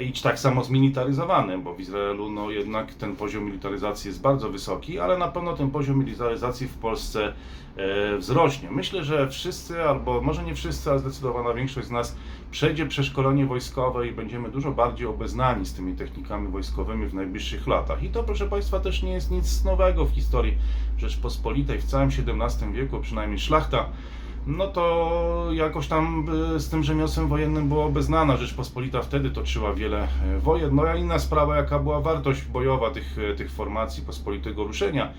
i 0.00 0.12
tak 0.12 0.38
samo 0.38 0.64
zmilitaryzowanym, 0.64 1.62
bo 1.62 1.74
w 1.74 1.80
Izraelu 1.80 2.30
no, 2.30 2.50
jednak 2.50 2.94
ten 2.94 3.16
poziom 3.16 3.44
militaryzacji 3.44 4.08
jest 4.08 4.20
bardzo 4.20 4.50
wysoki, 4.50 4.98
ale 4.98 5.18
na 5.18 5.28
pewno 5.28 5.56
ten 5.56 5.70
poziom 5.70 5.98
militaryzacji 5.98 6.68
w 6.68 6.74
Polsce 6.74 7.32
e, 7.76 8.18
wzrośnie. 8.18 8.70
Myślę, 8.70 9.04
że 9.04 9.28
wszyscy, 9.28 9.82
albo 9.82 10.20
może 10.20 10.42
nie 10.42 10.54
wszyscy, 10.54 10.90
ale 10.90 10.98
zdecydowana 10.98 11.54
większość 11.54 11.86
z 11.86 11.90
nas 11.90 12.16
przejdzie 12.50 12.86
przeszkolenie 12.86 13.46
wojskowe 13.46 14.08
i 14.08 14.12
będziemy 14.12 14.50
dużo 14.50 14.72
bardziej 14.72 15.06
obeznani 15.06 15.66
z 15.66 15.74
tymi 15.74 15.96
technikami 15.96 16.48
wojskowymi 16.48 17.06
w 17.06 17.14
najbliższych 17.14 17.66
latach. 17.66 18.02
I 18.02 18.08
to, 18.08 18.24
proszę 18.24 18.48
Państwa, 18.48 18.80
też 18.80 19.02
nie 19.02 19.12
jest 19.12 19.30
nic 19.30 19.64
nowego 19.64 20.04
w 20.04 20.10
historii 20.10 20.54
Rzeczpospolitej. 20.98 21.78
W 21.78 21.84
całym 21.84 22.08
XVII 22.08 22.72
wieku 22.72 23.00
przynajmniej 23.00 23.38
szlachta 23.38 23.86
no 24.46 24.66
to 24.66 25.48
jakoś 25.52 25.88
tam 25.88 26.26
y, 26.56 26.60
z 26.60 26.70
tym 26.70 26.82
rzemiosłem 26.82 27.28
wojennym 27.28 27.68
była 27.68 27.84
obeznana. 27.84 28.36
Rzeczpospolita 28.36 29.02
wtedy 29.02 29.30
toczyła 29.30 29.74
wiele 29.74 30.08
e, 30.24 30.38
wojen. 30.38 30.74
No 30.74 30.82
a 30.82 30.96
inna 30.96 31.18
sprawa, 31.18 31.56
jaka 31.56 31.78
była 31.78 32.00
wartość 32.00 32.42
bojowa 32.42 32.90
tych, 32.90 33.18
e, 33.18 33.34
tych 33.34 33.50
formacji 33.50 34.02
pospolitego 34.02 34.64
ruszenia. 34.64 35.12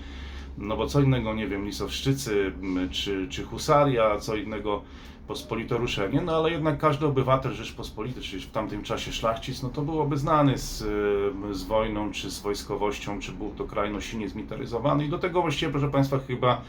No 0.58 0.76
bo 0.76 0.86
co 0.86 1.00
innego, 1.00 1.34
nie 1.34 1.46
wiem, 1.46 1.64
lisowszczycy 1.64 2.52
czy, 2.90 3.28
czy 3.28 3.44
husaria, 3.44 4.18
co 4.18 4.36
innego 4.36 4.82
pospolite 5.30 5.76
ruszenie, 5.76 6.20
no 6.20 6.36
ale 6.36 6.50
jednak 6.50 6.78
każdy 6.78 7.06
obywatel 7.06 7.52
Rzeczpospolitej, 7.52 8.22
czyli 8.22 8.42
w 8.42 8.50
tamtym 8.50 8.82
czasie 8.82 9.12
szlachcic, 9.12 9.62
no 9.62 9.68
to 9.68 9.82
byłoby 9.82 10.16
znany 10.16 10.58
z, 10.58 10.82
e, 11.50 11.54
z 11.54 11.62
wojną, 11.62 12.12
czy 12.12 12.30
z 12.30 12.40
wojskowością, 12.40 13.20
czy 13.20 13.32
był 13.32 13.50
to 13.50 13.64
kraj 13.64 13.92
no 13.92 14.00
silnie 14.00 14.28
zmilitaryzowany 14.28 15.04
i 15.04 15.08
do 15.08 15.18
tego 15.18 15.42
właściwie, 15.42 15.72
proszę 15.72 15.90
Państwa, 15.90 16.18
chyba 16.18 16.52
e, 16.54 16.60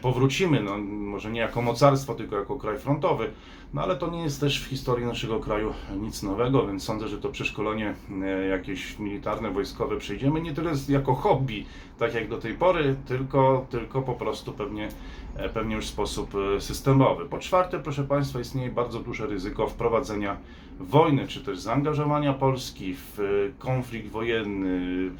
powrócimy, 0.00 0.60
no, 0.62 0.78
może 0.78 1.30
nie 1.30 1.40
jako 1.40 1.62
mocarstwo, 1.62 2.14
tylko 2.14 2.36
jako 2.36 2.56
kraj 2.58 2.78
frontowy, 2.78 3.30
no 3.74 3.82
ale 3.82 3.96
to 3.96 4.10
nie 4.10 4.22
jest 4.22 4.40
też 4.40 4.60
w 4.62 4.66
historii 4.66 5.06
naszego 5.06 5.40
kraju 5.40 5.74
nic 6.00 6.22
nowego, 6.22 6.66
więc 6.66 6.82
sądzę, 6.82 7.08
że 7.08 7.18
to 7.18 7.28
przeszkolenie 7.28 7.94
e, 8.22 8.46
jakieś 8.46 8.98
militarne, 8.98 9.50
wojskowe 9.50 9.96
przejdziemy 9.96 10.40
nie 10.40 10.54
tyle 10.54 10.72
jako 10.88 11.14
hobby, 11.14 11.64
tak 11.98 12.14
jak 12.14 12.28
do 12.28 12.38
tej 12.38 12.54
pory, 12.54 12.96
tylko, 13.06 13.66
tylko 13.70 14.02
po 14.02 14.14
prostu 14.14 14.52
pewnie, 14.52 14.88
e, 15.36 15.48
pewnie 15.48 15.76
już 15.76 15.84
w 15.84 15.88
sposób 15.88 16.34
e, 16.56 16.60
systemowy. 16.60 17.24
Po 17.24 17.38
czwarte, 17.38 17.78
proszę 17.78 18.04
Państwa, 18.04 18.40
istnieje 18.40 18.70
bardzo 18.70 19.00
duże 19.00 19.26
ryzyko 19.26 19.66
wprowadzenia 19.66 20.36
wojny, 20.80 21.28
czy 21.28 21.40
też 21.40 21.58
zaangażowania 21.58 22.32
Polski 22.32 22.94
w 22.94 23.18
konflikt 23.58 24.08
wojenny, 24.08 25.10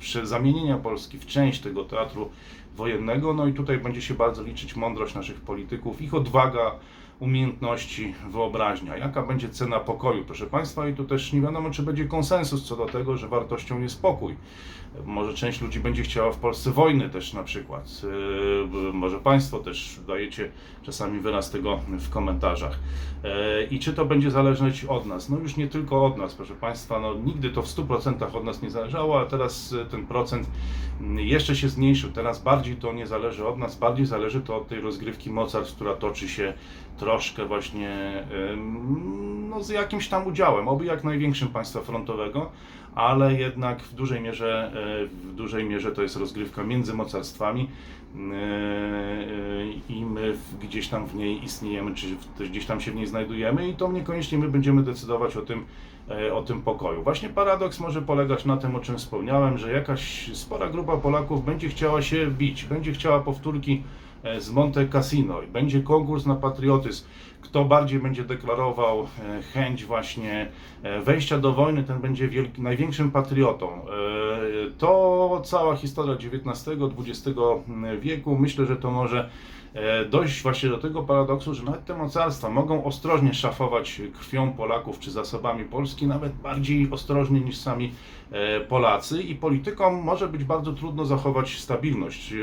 czy 0.00 0.26
zamienienia 0.26 0.78
Polski 0.78 1.18
w 1.18 1.26
część 1.26 1.60
tego 1.60 1.84
teatru 1.84 2.30
wojennego. 2.76 3.34
No 3.34 3.46
i 3.46 3.52
tutaj 3.52 3.78
będzie 3.78 4.02
się 4.02 4.14
bardzo 4.14 4.42
liczyć 4.42 4.76
mądrość 4.76 5.14
naszych 5.14 5.40
polityków, 5.40 6.02
ich 6.02 6.14
odwaga, 6.14 6.72
umiejętności, 7.20 8.14
wyobraźnia. 8.30 8.96
Jaka 8.96 9.22
będzie 9.22 9.48
cena 9.48 9.80
pokoju, 9.80 10.24
proszę 10.24 10.46
Państwa? 10.46 10.88
I 10.88 10.94
tu 10.94 11.04
też 11.04 11.32
nie 11.32 11.40
wiadomo, 11.40 11.70
czy 11.70 11.82
będzie 11.82 12.04
konsensus 12.04 12.64
co 12.64 12.76
do 12.76 12.86
tego, 12.86 13.16
że 13.16 13.28
wartością 13.28 13.80
jest 13.80 14.02
pokój. 14.02 14.36
Może 15.04 15.34
część 15.34 15.60
ludzi 15.60 15.80
będzie 15.80 16.02
chciała 16.02 16.32
w 16.32 16.36
Polsce 16.36 16.70
wojny 16.70 17.08
też 17.08 17.32
na 17.32 17.42
przykład. 17.42 18.02
Yy, 18.82 18.92
Może 18.92 19.18
Państwo 19.18 19.58
też 19.58 20.00
dajecie 20.06 20.50
czasami 20.82 21.20
wyraz 21.20 21.50
tego 21.50 21.80
w 21.88 22.10
komentarzach. 22.10 22.78
Yy, 23.24 23.30
I 23.70 23.78
czy 23.78 23.92
to 23.92 24.04
będzie 24.04 24.30
zależeć 24.30 24.84
od 24.84 25.06
nas? 25.06 25.28
No 25.28 25.38
już 25.38 25.56
nie 25.56 25.68
tylko 25.68 26.06
od 26.06 26.18
nas, 26.18 26.34
proszę 26.34 26.54
Państwa. 26.54 27.00
No, 27.00 27.14
nigdy 27.14 27.50
to 27.50 27.62
w 27.62 27.66
100% 27.66 28.36
od 28.36 28.44
nas 28.44 28.62
nie 28.62 28.70
zależało, 28.70 29.20
a 29.20 29.26
teraz 29.26 29.70
yy, 29.70 29.86
ten 29.86 30.06
procent 30.06 30.50
jeszcze 31.16 31.56
się 31.56 31.68
zmniejszył. 31.68 32.10
Teraz 32.12 32.42
bardziej 32.42 32.76
to 32.76 32.92
nie 32.92 33.06
zależy 33.06 33.46
od 33.46 33.58
nas, 33.58 33.78
bardziej 33.78 34.06
zależy 34.06 34.40
to 34.40 34.56
od 34.56 34.68
tej 34.68 34.80
rozgrywki 34.80 35.30
mocarstw, 35.30 35.74
która 35.76 35.94
toczy 35.94 36.28
się 36.28 36.52
troszkę 36.98 37.44
właśnie 37.44 38.24
no, 39.50 39.62
z 39.62 39.68
jakimś 39.68 40.08
tam 40.08 40.26
udziałem, 40.26 40.68
oby 40.68 40.84
jak 40.84 41.04
największym 41.04 41.48
państwa 41.48 41.80
frontowego, 41.80 42.50
ale 42.94 43.34
jednak 43.34 43.82
w 43.82 43.94
dużej 43.94 44.20
mierze, 44.20 44.72
e, 45.02 45.06
w 45.06 45.34
dużej 45.34 45.64
mierze 45.64 45.92
to 45.92 46.02
jest 46.02 46.16
rozgrywka 46.16 46.64
między 46.64 46.94
mocarstwami 46.94 47.68
e, 48.16 49.66
i 49.88 50.04
my 50.04 50.36
gdzieś 50.62 50.88
tam 50.88 51.06
w 51.06 51.14
niej 51.14 51.44
istniejemy, 51.44 51.94
czy 51.94 52.06
gdzieś 52.50 52.66
tam 52.66 52.80
się 52.80 52.90
w 52.90 52.94
niej 52.94 53.06
znajdujemy 53.06 53.68
i 53.68 53.74
to 53.74 53.92
niekoniecznie 53.92 54.38
my 54.38 54.48
będziemy 54.48 54.82
decydować 54.82 55.36
o 55.36 55.42
tym, 55.42 55.64
e, 56.10 56.34
o 56.34 56.42
tym 56.42 56.62
pokoju. 56.62 57.02
Właśnie 57.02 57.28
paradoks 57.28 57.80
może 57.80 58.02
polegać 58.02 58.44
na 58.44 58.56
tym, 58.56 58.76
o 58.76 58.80
czym 58.80 58.98
wspomniałem, 58.98 59.58
że 59.58 59.72
jakaś 59.72 60.30
spora 60.36 60.68
grupa 60.68 60.96
Polaków 60.96 61.44
będzie 61.44 61.68
chciała 61.68 62.02
się 62.02 62.26
bić, 62.26 62.64
będzie 62.64 62.92
chciała 62.92 63.20
powtórki 63.20 63.72
e, 63.72 64.15
z 64.38 64.50
Monte 64.50 64.86
Cassino 64.86 65.42
i 65.42 65.46
będzie 65.46 65.80
konkurs 65.82 66.26
na 66.26 66.34
patriotyzm. 66.34 67.04
Kto 67.40 67.64
bardziej 67.64 67.98
będzie 67.98 68.24
deklarował 68.24 69.02
e, 69.02 69.42
chęć 69.42 69.84
właśnie 69.84 70.48
e, 70.82 71.00
wejścia 71.00 71.38
do 71.38 71.52
wojny, 71.52 71.82
ten 71.82 72.00
będzie 72.00 72.28
wielki, 72.28 72.62
największym 72.62 73.10
patriotą. 73.10 73.68
E, 73.68 73.76
To 74.78 75.42
cała 75.44 75.76
historia 75.76 76.14
XIX-XX 76.14 77.38
wieku. 78.00 78.36
Myślę, 78.38 78.66
że 78.66 78.76
to 78.76 78.90
może 78.90 79.30
e, 79.74 80.04
dojść 80.04 80.42
właśnie 80.42 80.68
do 80.68 80.78
tego 80.78 81.02
paradoksu, 81.02 81.54
że 81.54 81.62
nawet 81.64 81.84
te 81.84 81.94
mocarstwa 81.94 82.50
mogą 82.50 82.84
ostrożnie 82.84 83.34
szafować 83.34 84.00
krwią 84.18 84.52
Polaków 84.52 84.98
czy 84.98 85.10
zasobami 85.10 85.64
Polski, 85.64 86.06
nawet 86.06 86.32
bardziej 86.32 86.90
ostrożnie 86.90 87.40
niż 87.40 87.56
sami 87.56 87.92
e, 88.30 88.60
Polacy 88.60 89.22
i 89.22 89.34
politykom 89.34 89.94
może 89.94 90.28
być 90.28 90.44
bardzo 90.44 90.72
trudno 90.72 91.04
zachować 91.04 91.58
stabilność. 91.58 92.34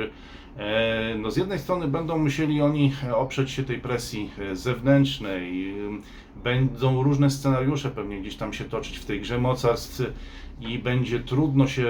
E, 0.58 1.16
No 1.18 1.32
z 1.32 1.38
jednej 1.38 1.60
strony 1.60 1.88
będą 1.88 2.18
musieli 2.18 2.62
oni 2.62 2.94
e, 3.04 3.16
oprzeć 3.16 3.52
się 3.52 3.64
tej 3.64 3.80
presji 3.80 4.30
e, 4.40 4.56
zewnętrznej, 4.56 5.74
będą 6.44 7.04
różne 7.04 7.30
scenariusze 7.30 7.90
pewnie 7.90 8.22
gdzieś 8.22 8.36
tam 8.36 8.54
się 8.54 8.64
toczyć 8.66 8.98
w 8.98 9.06
tej 9.06 9.22
grze 9.22 9.38
mocarstw 9.38 10.02
i 10.62 10.80
będzie 10.80 11.20
trudno 11.20 11.68
się, 11.68 11.88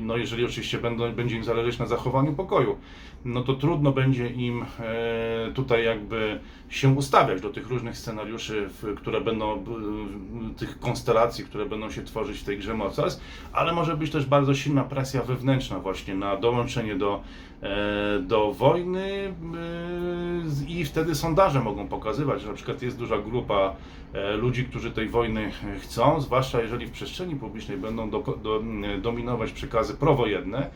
no 0.00 0.16
jeżeli 0.16 0.44
oczywiście 0.44 0.78
będą, 0.78 1.12
będzie 1.12 1.36
im 1.36 1.44
zależeć 1.44 1.78
na 1.78 1.86
zachowaniu 1.86 2.32
pokoju, 2.32 2.76
no 3.24 3.42
to 3.42 3.54
trudno 3.54 3.92
będzie 3.92 4.28
im 4.28 4.62
e, 4.62 5.52
tutaj 5.54 5.84
jakby 5.84 6.40
się 6.68 6.88
ustawiać 6.88 7.40
do 7.40 7.50
tych 7.50 7.68
różnych 7.68 7.98
scenariuszy, 7.98 8.68
które 8.96 9.20
będą, 9.20 9.56
b- 9.56 9.72
tych 10.56 10.78
konstelacji, 10.80 11.44
które 11.44 11.66
będą 11.66 11.90
się 11.90 12.02
tworzyć 12.02 12.38
w 12.38 12.44
tej 12.44 12.58
grze 12.58 12.74
mocarstw, 12.74 13.22
ale 13.52 13.72
może 13.72 13.96
być 13.96 14.10
też 14.10 14.26
bardzo 14.26 14.54
silna 14.54 14.84
presja 14.84 15.22
wewnętrzna 15.22 15.78
właśnie 15.78 16.14
na 16.14 16.36
dołączenie 16.36 16.94
do, 16.96 17.22
e, 17.62 18.18
do 18.20 18.52
wojny 18.52 19.34
e, 20.68 20.68
i 20.68 20.84
wtedy 20.84 21.14
sondaże 21.14 21.60
mogą 21.60 21.88
pokazywać, 21.88 22.42
że 22.42 22.48
na 22.48 22.54
przykład 22.54 22.82
jest 22.82 22.98
duża 22.98 23.18
grupa 23.18 23.76
e, 24.12 24.36
ludzi, 24.36 24.64
którzy 24.64 24.90
tej 24.90 25.08
wojny 25.08 25.40
e, 25.64 25.78
chcą, 25.80 26.20
zwłaszcza 26.20 26.60
jeżeli 26.62 26.86
w 26.86 26.90
przestrzeni 26.90 27.36
publicznej 27.36 27.78
będą 27.78 28.10
do, 28.10 28.18
do, 28.42 28.62
dominować 29.02 29.52
przekazy 29.52 29.94
prowojenne. 29.94 30.70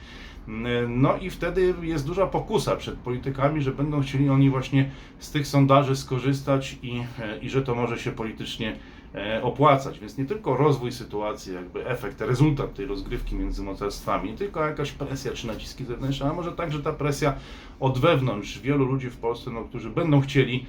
No 0.88 1.16
i 1.16 1.30
wtedy 1.30 1.74
jest 1.82 2.06
duża 2.06 2.26
pokusa 2.26 2.76
przed 2.76 2.94
politykami, 2.94 3.62
że 3.62 3.72
będą 3.72 4.00
chcieli 4.00 4.28
oni 4.28 4.50
właśnie 4.50 4.90
z 5.18 5.30
tych 5.30 5.46
sondaży 5.46 5.96
skorzystać 5.96 6.78
i, 6.82 7.02
e, 7.18 7.38
i 7.38 7.50
że 7.50 7.62
to 7.62 7.74
może 7.74 7.98
się 7.98 8.12
politycznie 8.12 8.76
e, 9.14 9.42
opłacać. 9.42 9.98
Więc 9.98 10.18
nie 10.18 10.24
tylko 10.24 10.56
rozwój 10.56 10.92
sytuacji, 10.92 11.54
jakby 11.54 11.86
efekt, 11.86 12.20
rezultat 12.20 12.74
tej 12.74 12.86
rozgrywki 12.86 13.34
między 13.34 13.62
mocarstwami, 13.62 14.30
nie 14.30 14.36
tylko 14.36 14.66
jakaś 14.66 14.92
presja 14.92 15.32
czy 15.32 15.46
naciski 15.46 15.84
zewnętrzne, 15.84 16.30
a 16.30 16.32
może 16.32 16.52
także 16.52 16.82
ta 16.82 16.92
presja 16.92 17.34
od 17.80 17.98
wewnątrz. 17.98 18.60
Wielu 18.60 18.84
ludzi 18.84 19.10
w 19.10 19.16
Polsce, 19.16 19.50
no, 19.50 19.64
którzy 19.64 19.90
będą 19.90 20.20
chcieli 20.20 20.66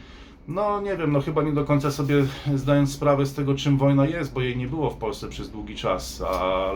no 0.47 0.81
nie 0.81 0.97
wiem, 0.97 1.11
no 1.11 1.21
chyba 1.21 1.43
nie 1.43 1.51
do 1.51 1.65
końca 1.65 1.91
sobie 1.91 2.15
zdając 2.55 2.93
sprawę 2.93 3.25
z 3.25 3.33
tego, 3.33 3.55
czym 3.55 3.77
wojna 3.77 4.05
jest, 4.05 4.33
bo 4.33 4.41
jej 4.41 4.57
nie 4.57 4.67
było 4.67 4.89
w 4.89 4.97
Polsce 4.97 5.27
przez 5.27 5.49
długi 5.51 5.75
czas, 5.75 6.23
a 6.27 6.71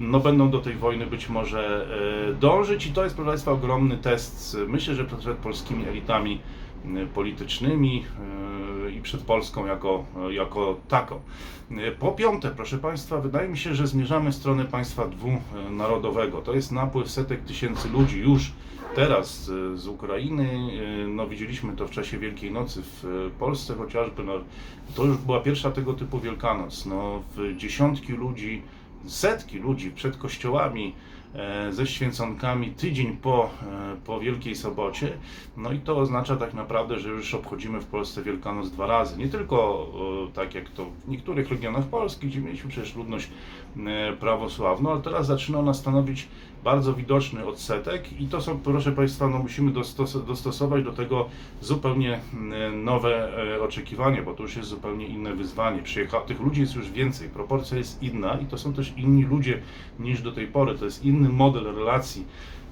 no 0.00 0.20
będą 0.20 0.50
do 0.50 0.60
tej 0.60 0.74
wojny 0.74 1.06
być 1.06 1.28
może 1.28 1.86
e, 2.30 2.34
dążyć 2.34 2.86
i 2.86 2.92
to 2.92 3.04
jest, 3.04 3.16
proszę 3.16 3.30
Państwa, 3.30 3.52
ogromny 3.52 3.98
test, 3.98 4.56
myślę, 4.68 4.94
że 4.94 5.04
przed 5.04 5.36
polskimi 5.36 5.84
elitami 5.88 6.40
e, 6.84 7.06
politycznymi 7.06 8.04
e, 8.86 8.90
i 8.90 9.02
przed 9.02 9.22
Polską 9.22 9.66
jako, 9.66 10.04
jako 10.30 10.76
taką. 10.88 11.20
Po 11.98 12.12
piąte, 12.12 12.50
proszę 12.50 12.78
Państwa, 12.78 13.20
wydaje 13.20 13.48
mi 13.48 13.58
się, 13.58 13.74
że 13.74 13.86
zmierzamy 13.86 14.32
w 14.32 14.34
stronę 14.34 14.64
państwa 14.64 15.08
dwunarodowego. 15.08 16.40
To 16.40 16.54
jest 16.54 16.72
napływ 16.72 17.10
setek 17.10 17.44
tysięcy 17.44 17.88
ludzi 17.88 18.20
już 18.20 18.52
teraz 18.96 19.50
z 19.74 19.86
Ukrainy. 19.86 20.50
E, 21.04 21.08
No, 21.08 21.28
widzieliśmy 21.28 21.76
to 21.76 21.88
w 21.88 21.90
czasie 21.90 22.18
Wielkiej 22.18 22.52
Nocy 22.52 22.82
w 22.82 23.04
e, 23.04 23.38
Polsce 23.38 23.74
chociażby. 23.74 24.24
No, 24.24 24.32
to 24.94 25.04
już 25.04 25.16
była 25.16 25.40
pierwsza 25.40 25.70
tego 25.70 25.94
typu 25.94 26.20
Wielkanoc. 26.20 26.86
No, 26.86 27.22
dziesiątki 27.56 28.12
ludzi, 28.12 28.62
setki 29.06 29.58
ludzi 29.58 29.90
przed 29.90 30.16
kościołami 30.16 30.94
e, 31.34 31.72
ze 31.72 31.86
święconkami 31.86 32.70
tydzień 32.70 33.16
po, 33.16 33.50
e, 33.62 33.96
po 34.06 34.20
Wielkiej 34.20 34.54
Sobocie. 34.54 35.18
No 35.56 35.72
i 35.72 35.78
to 35.78 35.98
oznacza 35.98 36.36
tak 36.36 36.54
naprawdę, 36.54 37.00
że 37.00 37.08
już 37.08 37.34
obchodzimy 37.34 37.80
w 37.80 37.86
Polsce 37.86 38.22
Wielkanoc 38.22 38.70
dwa 38.70 38.86
razy. 38.86 39.18
Nie 39.18 39.28
tylko 39.28 39.86
tak 40.34 40.54
jak 40.54 40.68
to 40.70 40.84
w 40.84 41.08
niektórych 41.08 41.48
regionach 41.50 41.84
Polski, 41.84 42.26
gdzie 42.26 42.40
mieliśmy 42.40 42.70
przecież 42.70 42.96
ludność 42.96 43.30
e, 43.86 44.12
prawosławną, 44.12 44.90
ale 44.92 45.02
teraz 45.02 45.26
zaczyna 45.26 45.58
ona 45.58 45.74
stanowić 45.74 46.28
bardzo 46.64 46.94
widoczny 46.94 47.46
odsetek 47.46 48.20
i 48.20 48.26
to 48.26 48.40
są, 48.40 48.58
proszę 48.58 48.92
Państwa, 48.92 49.28
no 49.28 49.38
musimy 49.38 49.72
dostos- 49.72 50.24
dostosować 50.26 50.84
do 50.84 50.92
tego 50.92 51.28
zupełnie 51.60 52.20
mm, 52.34 52.84
nowe 52.84 53.38
e, 53.54 53.62
oczekiwania, 53.62 54.22
bo 54.22 54.34
to 54.34 54.42
już 54.42 54.56
jest 54.56 54.68
zupełnie 54.68 55.06
inne 55.06 55.34
wyzwanie. 55.34 55.82
Przyjecha- 55.82 56.24
tych 56.26 56.40
ludzi 56.40 56.60
jest 56.60 56.74
już 56.74 56.90
więcej, 56.90 57.28
proporcja 57.28 57.78
jest 57.78 58.02
inna 58.02 58.38
i 58.42 58.46
to 58.46 58.58
są 58.58 58.72
też 58.72 58.92
inni 58.96 59.24
ludzie 59.24 59.62
niż 59.98 60.22
do 60.22 60.32
tej 60.32 60.46
pory. 60.46 60.78
To 60.78 60.84
jest 60.84 61.04
inny 61.04 61.28
model 61.28 61.64
relacji 61.64 62.24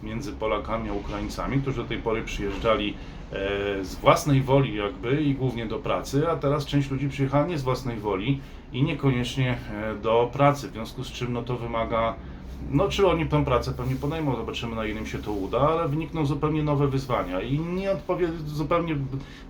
między 0.03 0.33
Polakami 0.33 0.91
a 0.91 0.93
Ukraińcami, 0.93 1.61
którzy 1.63 1.83
do 1.83 1.89
tej 1.89 1.99
pory 1.99 2.23
przyjeżdżali 2.23 2.95
e, 3.33 3.85
z 3.85 3.95
własnej 3.95 4.43
woli 4.43 4.77
jakby 4.77 5.23
i 5.23 5.35
głównie 5.35 5.67
do 5.67 5.79
pracy, 5.79 6.31
a 6.31 6.37
teraz 6.37 6.67
część 6.67 6.91
ludzi 6.91 7.09
przyjechała 7.09 7.47
nie 7.47 7.59
z 7.59 7.63
własnej 7.63 7.97
woli 7.97 8.41
i 8.73 8.83
niekoniecznie 8.83 9.59
e, 9.73 9.95
do 9.95 10.31
pracy, 10.33 10.69
w 10.69 10.73
związku 10.73 11.05
z 11.05 11.13
czym 11.13 11.33
no 11.33 11.43
to 11.43 11.57
wymaga 11.57 12.15
no, 12.71 12.89
czy 12.89 13.07
oni 13.07 13.27
tę 13.27 13.45
pracę 13.45 13.73
pewnie 13.73 13.97
podejmą, 13.97 14.37
zobaczymy 14.37 14.77
na 14.77 14.87
ile 14.87 15.07
się 15.07 15.19
to 15.19 15.33
uda, 15.33 15.61
ale 15.61 15.89
wynikną 15.89 16.27
zupełnie 16.27 16.63
nowe 16.63 16.89
wyzwania 16.89 17.41
i 17.41 17.59
nie 17.59 17.93
odpowie, 17.93 18.29
zupełnie 18.47 18.97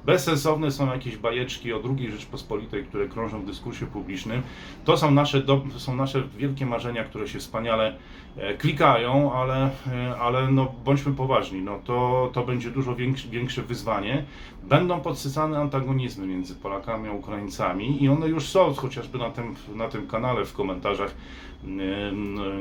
bezsensowne 0.04 0.70
są 0.70 0.92
jakieś 0.92 1.16
bajeczki 1.16 1.72
o 1.72 1.80
II 1.98 2.10
Rzeczpospolitej, 2.10 2.84
które 2.84 3.08
krążą 3.08 3.40
w 3.40 3.46
dyskursie 3.46 3.86
publicznym. 3.86 4.42
To 4.84 4.96
są 4.96 5.10
nasze, 5.10 5.40
do, 5.40 5.62
są 5.76 5.96
nasze 5.96 6.22
wielkie 6.36 6.66
marzenia, 6.66 7.04
które 7.04 7.28
się 7.28 7.38
wspaniale 7.38 7.96
e, 8.36 8.54
klikają, 8.54 9.32
ale, 9.32 9.70
e, 9.92 10.16
ale 10.20 10.50
no, 10.50 10.74
bądźmy 10.84 11.12
poważni, 11.12 11.62
no, 11.62 11.78
to, 11.84 12.30
to 12.32 12.44
będzie 12.44 12.70
dużo 12.70 12.96
większe, 12.96 13.28
większe 13.28 13.62
wyzwanie. 13.62 14.24
Będą 14.62 15.00
podsycane 15.00 15.58
antagonizmy 15.58 16.26
między 16.26 16.54
Polakami 16.54 17.08
a 17.08 17.12
Ukraińcami 17.12 18.02
i 18.02 18.08
one 18.08 18.28
już 18.28 18.48
są, 18.48 18.74
chociażby 18.74 19.18
na 19.18 19.30
tym, 19.30 19.54
na 19.74 19.88
tym 19.88 20.06
kanale 20.06 20.44
w 20.44 20.52
komentarzach 20.52 21.14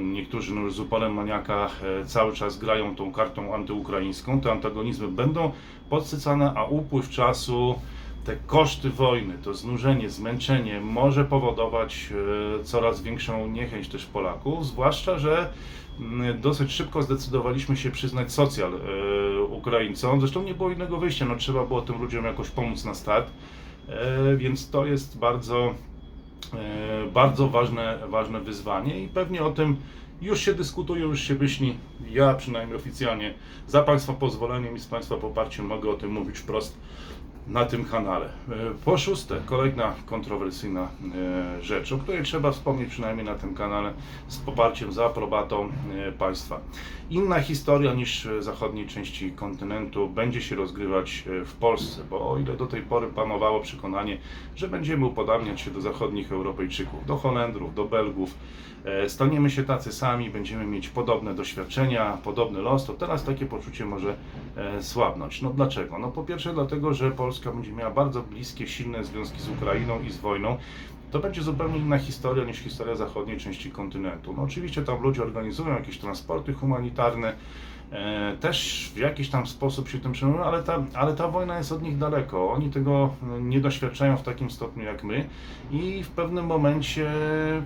niektórzy 0.03 0.55
no, 0.55 0.61
już 0.61 0.73
z 0.73 0.79
uporem 0.79 1.13
maniaka 1.13 1.69
e, 2.01 2.05
cały 2.05 2.33
czas 2.33 2.57
grają 2.57 2.95
tą 2.95 3.11
kartą 3.11 3.55
antyukraińską, 3.55 4.41
te 4.41 4.51
antagonizmy 4.51 5.07
będą 5.07 5.51
podsycane, 5.89 6.53
a 6.55 6.65
upływ 6.65 7.09
czasu, 7.09 7.75
te 8.25 8.35
koszty 8.35 8.89
wojny, 8.89 9.37
to 9.43 9.53
znużenie, 9.53 10.09
zmęczenie 10.09 10.81
może 10.81 11.25
powodować 11.25 12.09
e, 12.59 12.63
coraz 12.63 13.01
większą 13.01 13.47
niechęć 13.47 13.87
też 13.87 14.05
Polaków, 14.05 14.65
zwłaszcza, 14.65 15.19
że 15.19 15.49
mm, 15.99 16.41
dosyć 16.41 16.71
szybko 16.71 17.01
zdecydowaliśmy 17.01 17.77
się 17.77 17.91
przyznać 17.91 18.31
socjal 18.31 18.73
e, 18.73 19.41
Ukraińcom. 19.41 20.19
Zresztą 20.19 20.43
nie 20.43 20.53
było 20.53 20.71
innego 20.71 20.97
wyjścia, 20.97 21.25
no 21.25 21.35
trzeba 21.35 21.65
było 21.65 21.81
tym 21.81 22.01
ludziom 22.01 22.25
jakoś 22.25 22.49
pomóc 22.49 22.85
na 22.85 22.93
start, 22.93 23.31
więc 24.37 24.69
to 24.69 24.85
jest 24.85 25.19
bardzo 25.19 25.73
bardzo 27.13 27.47
ważne, 27.47 27.99
ważne 28.07 28.39
wyzwanie 28.39 29.03
i 29.03 29.07
pewnie 29.07 29.43
o 29.43 29.51
tym 29.51 29.77
już 30.21 30.39
się 30.39 30.53
dyskutuje, 30.53 31.01
już 31.01 31.21
się 31.21 31.35
myśli. 31.35 31.77
Ja 32.11 32.33
przynajmniej 32.33 32.77
oficjalnie 32.77 33.33
za 33.67 33.83
Państwa 33.83 34.13
pozwoleniem 34.13 34.75
i 34.75 34.79
z 34.79 34.85
Państwa 34.85 35.17
poparciem 35.17 35.65
mogę 35.65 35.89
o 35.89 35.93
tym 35.93 36.11
mówić 36.11 36.37
wprost 36.37 36.77
na 37.47 37.65
tym 37.65 37.85
kanale. 37.85 38.25
E, 38.25 38.29
Po 38.85 38.97
szóste, 38.97 39.41
kolejna 39.45 39.93
kontrowersyjna 40.05 40.81
e, 40.81 41.63
rzecz, 41.63 41.91
o 41.91 41.97
której 41.97 42.23
trzeba 42.23 42.51
wspomnieć 42.51 42.89
przynajmniej 42.89 43.25
na 43.25 43.35
tym 43.35 43.55
kanale 43.55 43.93
z 44.27 44.37
poparciem, 44.37 44.93
za 44.93 45.05
aprobatą 45.05 45.69
e, 46.07 46.11
państwa. 46.11 46.59
Inna 47.09 47.39
historia 47.39 47.93
niż 47.93 48.27
w 48.27 48.43
zachodniej 48.43 48.87
części 48.87 49.31
kontynentu 49.31 50.09
będzie 50.09 50.41
się 50.41 50.55
rozgrywać 50.55 51.23
w 51.45 51.53
Polsce, 51.53 52.03
bo 52.09 52.31
o 52.31 52.37
ile 52.37 52.57
do 52.57 52.65
tej 52.65 52.81
pory 52.81 53.07
panowało 53.07 53.59
przekonanie, 53.59 54.17
że 54.55 54.67
będziemy 54.67 55.05
upodabniać 55.05 55.61
się 55.61 55.71
do 55.71 55.81
zachodnich 55.81 56.31
Europejczyków, 56.31 57.05
do 57.05 57.15
Holendrów, 57.17 57.75
do 57.75 57.85
Belgów, 57.85 58.33
staniemy 59.07 59.49
się 59.49 59.63
tacy 59.63 59.91
sami, 59.91 60.29
będziemy 60.29 60.65
mieć 60.65 60.89
podobne 60.89 61.33
doświadczenia, 61.33 62.17
podobny 62.23 62.61
los, 62.61 62.85
to 62.85 62.93
teraz 62.93 63.23
takie 63.23 63.45
poczucie 63.45 63.85
może 63.85 64.15
słabnąć. 64.81 65.41
No 65.41 65.49
dlaczego? 65.49 65.99
No 65.99 66.11
po 66.11 66.23
pierwsze 66.23 66.53
dlatego, 66.53 66.93
że 66.93 67.11
Polska 67.11 67.32
będzie 67.41 67.71
miała 67.71 67.91
bardzo 67.91 68.21
bliskie, 68.21 68.67
silne 68.67 69.03
związki 69.03 69.41
z 69.41 69.49
Ukrainą 69.49 70.01
i 70.01 70.11
z 70.11 70.17
wojną. 70.17 70.57
To 71.11 71.19
będzie 71.19 71.41
zupełnie 71.41 71.77
inna 71.77 71.97
historia 71.97 72.45
niż 72.45 72.57
historia 72.57 72.95
zachodniej 72.95 73.37
części 73.37 73.71
kontynentu. 73.71 74.33
No 74.33 74.43
oczywiście 74.43 74.81
tam 74.81 75.01
ludzie 75.01 75.23
organizują 75.23 75.75
jakieś 75.75 75.97
transporty 75.97 76.53
humanitarne, 76.53 77.33
e, 77.91 78.37
też 78.39 78.91
w 78.95 78.97
jakiś 78.97 79.29
tam 79.29 79.47
sposób 79.47 79.89
się 79.89 79.99
tym 79.99 80.11
przejmują, 80.11 80.43
ale 80.43 80.63
ta, 80.63 80.83
ale 80.93 81.13
ta 81.13 81.27
wojna 81.27 81.57
jest 81.57 81.71
od 81.71 81.81
nich 81.81 81.97
daleko. 81.97 82.51
Oni 82.51 82.69
tego 82.69 83.13
nie 83.41 83.59
doświadczają 83.59 84.17
w 84.17 84.23
takim 84.23 84.51
stopniu 84.51 84.83
jak 84.83 85.03
my 85.03 85.25
i 85.71 86.03
w 86.03 86.09
pewnym 86.09 86.45
momencie 86.45 87.11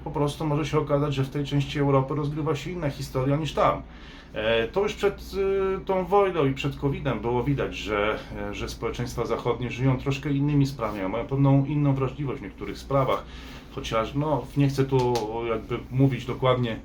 po 0.03 0.12
prostu 0.12 0.45
może 0.45 0.65
się 0.65 0.79
okazać, 0.79 1.13
że 1.13 1.24
w 1.24 1.29
tej 1.29 1.45
części 1.45 1.79
Europy 1.79 2.15
rozgrywa 2.15 2.55
się 2.55 2.71
inna 2.71 2.89
historia 2.89 3.36
niż 3.36 3.53
tam. 3.53 3.81
E, 4.34 4.67
To 4.67 4.84
już 4.84 4.93
przed 4.93 5.31
e, 5.77 5.86
tą 5.86 6.05
wojną 6.05 6.46
i 6.46 6.53
przed 6.53 6.75
COVID-em 6.75 7.19
było 7.19 7.43
widać, 7.43 7.75
że, 7.75 8.19
e, 8.50 8.53
że 8.53 8.69
społeczeństwa 8.69 9.25
zachodnie 9.25 9.72
żyją 9.72 9.98
troszkę 9.98 10.31
innymi 10.31 10.65
sprawami, 10.65 11.10
mają 11.10 11.27
pewną 11.27 11.65
inną 11.65 11.93
wrażliwość 11.93 12.39
w 12.39 12.43
niektórych 12.43 12.77
sprawach, 12.77 13.24
chociaż 13.75 14.13
no, 14.15 14.46
nie 14.57 14.67
chcę 14.67 14.84
tu 14.84 15.13
jakby 15.50 15.79
mówić 15.91 16.25
dokładnie, 16.25 16.79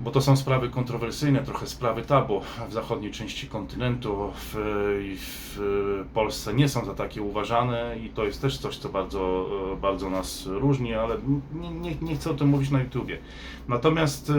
bo 0.00 0.10
to 0.10 0.20
są 0.20 0.36
sprawy 0.36 0.68
kontrowersyjne, 0.68 1.42
trochę 1.42 1.66
sprawy 1.66 2.02
tabu 2.02 2.40
w 2.68 2.72
zachodniej 2.72 3.12
części 3.12 3.46
kontynentu, 3.46 4.32
w, 4.36 4.54
w 5.20 6.04
Polsce 6.14 6.54
nie 6.54 6.68
są 6.68 6.84
za 6.84 6.94
takie 6.94 7.22
uważane 7.22 7.96
i 8.04 8.08
to 8.08 8.24
jest 8.24 8.42
też 8.42 8.58
coś, 8.58 8.78
co 8.78 8.88
bardzo, 8.88 9.50
bardzo 9.82 10.10
nas 10.10 10.46
różni, 10.46 10.94
ale 10.94 11.16
nie, 11.54 11.70
nie, 11.70 11.94
nie 12.02 12.14
chcę 12.14 12.30
o 12.30 12.34
tym 12.34 12.48
mówić 12.48 12.70
na 12.70 12.80
YouTubie. 12.80 13.18
Natomiast 13.68 14.32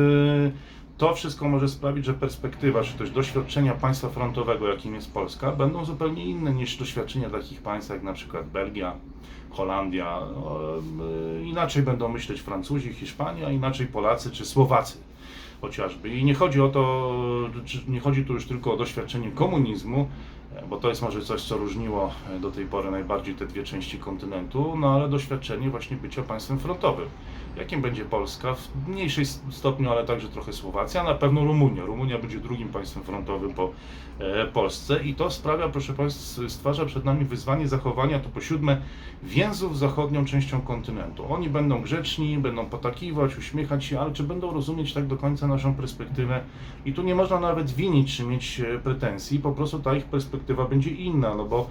to 0.97 1.13
wszystko 1.13 1.49
może 1.49 1.69
sprawić, 1.69 2.05
że 2.05 2.13
perspektywa, 2.13 2.83
czy 2.83 2.93
też 2.93 3.11
doświadczenia 3.11 3.73
państwa 3.73 4.09
frontowego, 4.09 4.67
jakim 4.67 4.95
jest 4.95 5.13
Polska, 5.13 5.51
będą 5.51 5.85
zupełnie 5.85 6.25
inne 6.25 6.53
niż 6.53 6.77
doświadczenia 6.77 7.29
takich 7.29 7.61
państw 7.61 7.89
jak 7.89 8.03
na 8.03 8.13
przykład 8.13 8.49
Belgia, 8.49 8.93
Holandia. 9.49 10.19
No, 10.35 10.59
e, 11.39 11.43
Inaczej 11.43 11.83
będą 11.83 12.09
myśleć 12.09 12.41
Francuzi, 12.41 12.93
Hiszpania, 12.93 13.51
inaczej 13.51 13.87
Polacy 13.87 14.31
czy 14.31 14.45
Słowacy 14.45 14.97
chociażby. 15.61 16.09
I 16.09 16.23
nie 16.25 16.33
chodzi 16.33 16.61
o 16.61 16.69
to, 16.69 17.11
nie 17.87 17.99
chodzi 17.99 18.25
tu 18.25 18.33
już 18.33 18.45
tylko 18.45 18.73
o 18.73 18.77
doświadczenie 18.77 19.31
komunizmu, 19.31 20.07
e, 20.55 20.65
bo 20.69 20.77
to 20.77 20.89
jest 20.89 21.01
może 21.01 21.21
coś, 21.21 21.41
co 21.41 21.57
różniło 21.57 22.11
e, 22.35 22.39
do 22.39 22.51
tej 22.51 22.65
pory 22.65 22.91
najbardziej 22.91 23.35
te 23.35 23.47
dwie 23.47 23.63
części 23.63 23.97
kontynentu, 23.97 24.75
no 24.77 24.93
ale 24.93 25.09
doświadczenie 25.09 25.69
właśnie 25.69 25.97
bycia 25.97 26.23
państwem 26.23 26.59
frontowym. 26.59 27.05
Jakim 27.57 27.81
będzie 27.81 28.05
Polska? 28.05 28.53
W 28.53 28.87
mniejszej 28.87 29.23
s- 29.23 29.41
stopniu, 29.49 29.91
ale 29.91 30.05
także 30.05 30.27
trochę 30.29 30.53
Słowacja, 30.53 31.03
na 31.03 31.13
pewno 31.15 31.43
Rumunia. 31.43 31.85
Rumunia 31.85 32.17
będzie 32.17 32.39
drugim 32.39 32.69
państwem 32.69 33.03
frontowym 33.03 33.53
po 33.53 33.71
e, 34.19 34.45
Polsce 34.47 35.03
i 35.03 35.13
to 35.15 35.31
sprawia, 35.31 35.69
proszę 35.69 35.93
Państwa, 35.93 36.41
stwarza 36.49 36.85
przed 36.85 37.05
nami 37.05 37.25
wyzwanie 37.25 37.67
zachowania, 37.67 38.19
to 38.19 38.29
po 38.29 38.41
siódme, 38.41 38.81
więzów 39.23 39.75
z 39.75 39.79
zachodnią 39.79 40.25
częścią 40.25 40.61
kontynentu. 40.61 41.33
Oni 41.33 41.49
będą 41.49 41.81
grzeczni, 41.81 42.37
będą 42.37 42.65
potakiwać, 42.65 43.37
uśmiechać 43.37 43.85
się, 43.85 43.99
ale 43.99 44.11
czy 44.13 44.23
będą 44.23 44.53
rozumieć 44.53 44.93
tak 44.93 45.07
do 45.07 45.17
końca 45.17 45.47
naszą 45.47 45.73
perspektywę? 45.73 46.41
I 46.85 46.93
tu 46.93 47.03
nie 47.03 47.15
można 47.15 47.39
nawet 47.39 47.71
winić 47.71 48.17
czy 48.17 48.23
mieć 48.23 48.59
e, 48.59 48.79
pretensji, 48.79 49.39
po 49.39 49.51
prostu 49.51 49.79
ta 49.79 49.95
ich 49.95 50.05
perspektywa 50.05 50.65
będzie 50.65 50.89
inna, 50.91 51.35
no 51.35 51.45
bo 51.45 51.69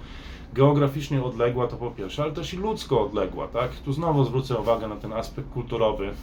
geograficznie 0.57 1.23
odległa 1.23 1.67
to 1.67 1.77
po 1.77 1.91
pierwsze, 1.91 2.23
ale 2.23 2.31
też 2.31 2.53
i 2.53 2.57
ludzko 2.57 3.01
odległa, 3.01 3.47
tak? 3.47 3.75
Tu 3.75 3.93
znowu 3.93 4.25
zwrócę 4.25 4.59
uwagę 4.59 4.87
na 4.87 4.95
ten 4.95 5.13
aspekt 5.13 5.49
kulturowy, 5.53 6.13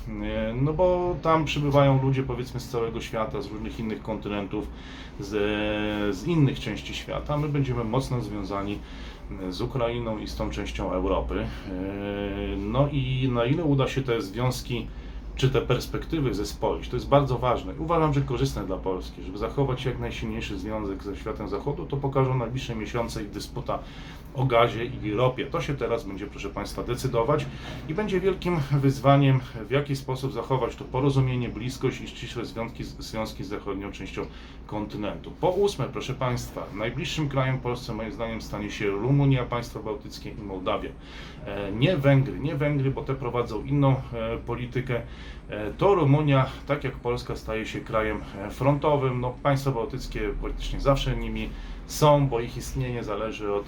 no 0.54 0.72
bo 0.72 1.16
tam 1.22 1.44
przybywają 1.44 2.02
ludzie 2.02 2.22
powiedzmy 2.22 2.60
z 2.60 2.68
całego 2.68 3.00
świata, 3.00 3.42
z 3.42 3.46
różnych 3.46 3.80
innych 3.80 4.02
kontynentów, 4.02 4.66
z, 5.20 5.30
z 6.16 6.26
innych 6.26 6.60
części 6.60 6.94
świata. 6.94 7.36
My 7.36 7.48
będziemy 7.48 7.84
mocno 7.84 8.20
związani 8.20 8.78
z 9.50 9.60
Ukrainą 9.60 10.18
i 10.18 10.26
z 10.26 10.36
tą 10.36 10.50
częścią 10.50 10.92
Europy. 10.92 11.34
E, 11.40 12.56
No 12.56 12.88
i 12.88 13.28
na 13.32 13.44
ile 13.44 13.64
uda 13.64 13.88
się 13.88 14.02
te 14.02 14.22
związki 14.22 14.86
czy 15.36 15.50
te 15.50 15.60
perspektywy 15.60 16.34
zespolić, 16.34 16.88
to 16.88 16.96
jest 16.96 17.08
bardzo 17.08 17.38
ważne. 17.38 17.74
Uważam, 17.78 18.14
że 18.14 18.20
korzystne 18.20 18.66
dla 18.66 18.76
Polski, 18.76 19.22
żeby 19.22 19.38
zachować 19.38 19.84
jak 19.84 19.98
najsilniejszy 19.98 20.58
związek 20.58 21.02
ze 21.02 21.16
światem 21.16 21.48
zachodu, 21.48 21.86
to 21.86 21.96
pokażą 21.96 22.38
najbliższe 22.38 22.74
miesiące 22.74 23.22
i 23.22 23.26
dysputa 23.26 23.78
o 24.34 24.44
gazie 24.44 24.84
i 24.84 25.12
ropie. 25.12 25.46
To 25.46 25.60
się 25.60 25.74
teraz 25.74 26.04
będzie, 26.04 26.26
proszę 26.26 26.50
Państwa, 26.50 26.82
decydować 26.82 27.46
i 27.88 27.94
będzie 27.94 28.20
wielkim 28.20 28.60
wyzwaniem, 28.70 29.40
w 29.68 29.70
jaki 29.70 29.96
sposób 29.96 30.32
zachować 30.32 30.76
to 30.76 30.84
porozumienie, 30.84 31.48
bliskość 31.48 32.00
i 32.00 32.08
ścisłe 32.08 32.44
związki, 32.44 32.84
związki 32.84 33.44
z 33.44 33.48
zachodnią 33.48 33.92
częścią 33.92 34.26
kontynentu. 34.66 35.30
Po 35.40 35.50
ósme, 35.50 35.88
proszę 35.92 36.14
Państwa, 36.14 36.66
najbliższym 36.74 37.28
krajem 37.28 37.58
Polsce 37.58 37.94
moim 37.94 38.12
zdaniem 38.12 38.42
stanie 38.42 38.70
się 38.70 38.86
Rumunia, 38.86 39.44
państwa 39.44 39.80
bałtyckie 39.80 40.30
i 40.30 40.42
Mołdawia. 40.42 40.90
E, 41.46 41.72
Nie 41.72 41.96
Węgry, 41.96 42.38
nie 42.38 42.56
Węgry, 42.56 42.90
bo 42.90 43.02
te 43.02 43.14
prowadzą 43.14 43.64
inną 43.64 43.90
e, 43.90 44.36
politykę. 44.46 45.02
E, 45.48 45.72
To 45.72 45.94
Rumunia, 45.94 46.46
tak 46.66 46.84
jak 46.84 46.94
Polska, 46.94 47.36
staje 47.36 47.66
się 47.66 47.80
krajem 47.80 48.20
frontowym. 48.50 49.20
No, 49.20 49.34
państwa 49.42 49.70
bałtyckie 49.70 50.20
praktycznie 50.40 50.80
zawsze 50.80 51.16
nimi 51.16 51.48
są, 51.86 52.28
bo 52.28 52.40
ich 52.40 52.56
istnienie 52.56 53.04
zależy 53.04 53.52
od 53.52 53.66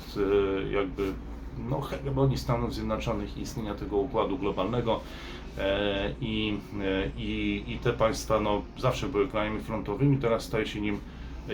jakby 0.70 1.12
no, 1.68 1.80
hegemonii 1.80 2.38
Stanów 2.38 2.74
Zjednoczonych 2.74 3.38
i 3.38 3.40
istnienia 3.40 3.74
tego 3.74 3.96
układu 3.96 4.38
globalnego. 4.38 5.00
I, 6.20 6.58
i, 7.18 7.64
I 7.66 7.78
te 7.78 7.92
państwa 7.92 8.40
no, 8.40 8.62
zawsze 8.78 9.08
były 9.08 9.28
krajami 9.28 9.60
frontowymi, 9.60 10.18
teraz 10.18 10.42
staje 10.42 10.66
się 10.66 10.80
nim 10.80 11.00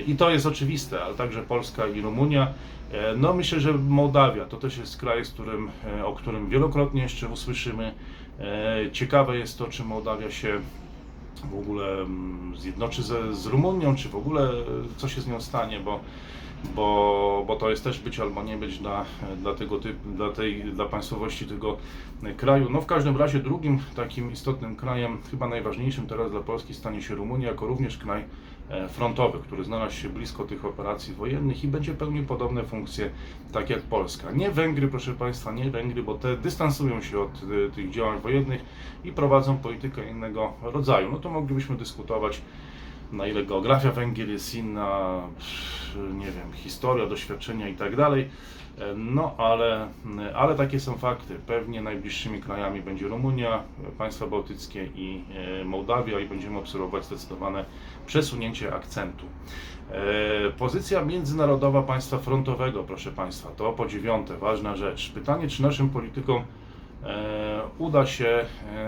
i 0.07 0.16
to 0.16 0.31
jest 0.31 0.46
oczywiste, 0.46 1.05
ale 1.05 1.14
także 1.14 1.42
Polska 1.42 1.87
i 1.87 2.00
Rumunia. 2.00 2.48
E, 2.92 3.16
No 3.16 3.35
myślę, 3.35 3.61
że 3.61 3.72
Mołdawia 3.72 4.44
to 4.44 4.57
też 4.57 4.78
jest 4.78 4.96
kraj, 4.96 5.24
z 5.24 5.31
którym, 5.31 5.70
e, 5.98 6.07
o 6.07 6.12
którym 6.12 6.48
wielokrotnie 6.48 7.02
jeszcze 7.02 7.28
usłyszymy. 7.28 7.94
E, 8.40 8.90
Ciekawe 8.92 9.38
jest 9.38 9.59
to, 9.59 9.66
czy 9.68 9.85
Mołdawia 9.85 10.31
się 10.31 10.61
w 11.50 11.59
ogóle 11.59 11.92
mm, 11.92 12.52
zjednoczy 12.59 13.02
ze, 13.02 13.35
z 13.35 13.46
Rumunią, 13.46 13.96
czy 13.96 14.09
w 14.09 14.16
ogóle 14.16 14.50
co 14.96 15.09
się 15.09 15.20
z 15.20 15.26
nią 15.26 15.40
stanie, 15.40 15.81
bo, 15.81 16.00
bo, 16.74 17.44
bo 17.46 17.57
to 17.57 17.70
jest 17.70 17.85
też 17.85 17.98
być 17.98 18.20
albo 18.20 18.42
nie 18.42 18.57
być 18.57 18.78
dla, 18.78 19.05
dla 19.37 19.55
tego 19.55 19.78
typu, 19.78 20.09
dla 20.11 20.31
tej, 20.31 20.64
dla 20.64 20.85
państwowości 20.85 21.46
tego 21.46 21.76
kraju. 22.37 22.70
No 22.70 22.81
w 22.81 22.87
każdym 22.87 23.16
razie 23.16 23.38
drugim 23.38 23.78
takim 23.96 24.33
istotnym 24.33 24.76
krajem, 24.76 25.18
chyba 25.31 25.48
najważniejszym 25.48 26.07
teraz 26.07 26.31
dla 26.31 26.40
Polski 26.40 26.74
stanie 26.74 27.02
się 27.02 27.14
Rumunia, 27.14 27.48
jako 27.48 27.66
również 27.66 27.98
kraj 27.98 28.24
frontowy, 28.88 29.38
który 29.38 29.64
znalazł 29.64 29.96
się 29.96 30.09
blisko 30.09 30.44
tych 30.44 30.64
operacji 30.64 31.14
wojennych 31.14 31.64
i 31.64 31.68
będzie 31.68 31.94
pełnił 31.94 32.25
podobne 32.25 32.64
funkcje, 32.64 33.11
tak 33.53 33.70
jak 33.70 33.83
Polska. 33.83 34.31
Nie 34.31 34.51
Węgry, 34.51 34.88
proszę 34.88 35.12
Państwa, 35.12 35.53
nie 35.53 35.70
Węgry, 35.70 36.03
bo 36.03 36.14
te 36.14 36.37
dystansują 36.37 37.03
się 37.03 37.20
od 37.20 37.31
e, 37.31 37.70
tych 37.70 37.90
działań 37.90 38.20
wojennych 38.20 38.64
i 39.05 39.12
prowadzą 39.12 39.59
politykę 39.59 40.11
innego 40.11 40.53
rodzaju. 40.62 41.12
No 41.12 41.18
to 41.18 41.31
moglibyśmy 41.31 41.77
dyskutować 41.77 42.42
na 43.12 43.27
ile 43.27 43.44
geografia 43.44 43.92
Węgier 43.92 44.29
jest 44.29 44.55
inna, 44.55 45.20
nie 46.14 46.31
wiem, 46.31 46.53
historia, 46.55 47.07
doświadczenia 47.07 47.68
i 47.68 47.75
tak 47.75 47.96
dalej. 47.96 48.29
No, 48.96 49.35
ale, 49.38 49.88
ale 50.35 50.54
takie 50.54 50.80
są 50.80 50.94
fakty. 50.94 51.35
Pewnie 51.46 51.82
najbliższymi 51.82 52.40
krajami 52.40 52.82
będzie 52.82 53.08
Rumunia, 53.08 53.62
państwa 53.98 54.26
bałtyckie 54.26 54.88
i 54.94 55.24
e, 55.61 55.64
Mołdawia 55.64 56.20
i 56.20 56.28
będziemy 56.28 56.58
obserwować 56.58 57.04
zdecydowane 57.04 57.64
przesunięcie 58.06 58.74
akcentu. 58.74 59.26
E, 59.90 60.50
Pozycja 60.50 61.04
międzynarodowa 61.04 61.82
państwa 61.82 62.18
frontowego, 62.18 62.85
proszę 62.85 63.12
Państwa, 63.12 63.50
to 63.50 63.72
po 63.72 63.87
dziewiąte, 63.87 64.37
ważna 64.37 64.76
rzecz. 64.76 65.12
Pytanie, 65.12 65.48
czy 65.48 65.62
naszym 65.62 65.90
politykom 65.90 66.42
e, 67.02 67.61
uda 67.78 68.06
się 68.06 68.44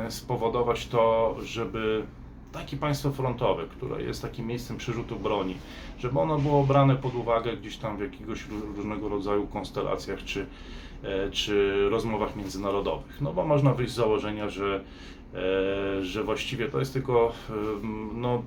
spowodować 0.09 0.89
to, 0.89 1.37
żeby 1.43 2.07
takie 2.55 2.77
państwo 2.77 3.11
frontowe, 3.11 3.65
które 3.67 4.03
jest 4.03 4.23
takim 4.23 4.47
miejscem 4.47 4.77
przerzutu 4.77 5.17
broni, 5.17 5.57
żeby 5.99 6.21
ono 6.21 6.39
było 6.39 6.65
brane 6.65 6.97
pod 6.97 7.15
uwagę 7.15 7.57
gdzieś 7.57 7.77
tam 7.77 7.97
w 7.97 8.01
jakiegoś 8.01 8.47
ró- 8.49 8.77
różnego 8.77 9.09
rodzaju 9.09 9.47
konstelacjach 9.47 10.25
czy, 10.25 10.47
e, 11.03 11.31
czy 11.31 11.89
rozmowach 11.91 12.37
międzynarodowych. 12.37 13.21
No 13.21 13.33
bo 13.33 13.45
można 13.47 13.75
wyjść 13.75 13.93
z 13.93 13.97
założenia, 13.97 14.49
że, 14.49 14.81
e, 15.35 16.05
że 16.05 16.25
właściwie 16.25 16.69
to 16.69 16.79
jest 16.79 16.93
tylko 16.93 17.33
em, 17.51 18.11
no, 18.21 18.43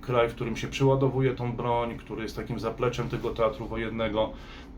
kraj, 0.00 0.28
w 0.28 0.34
którym 0.34 0.56
się 0.56 0.68
przyładowuje 0.68 1.34
tą 1.34 1.52
broń, 1.52 1.96
który 1.98 2.22
jest 2.22 2.36
takim 2.36 2.60
zapleczem 2.60 3.08
tego 3.08 3.30
teatru 3.30 3.66
wojennego, 3.66 4.30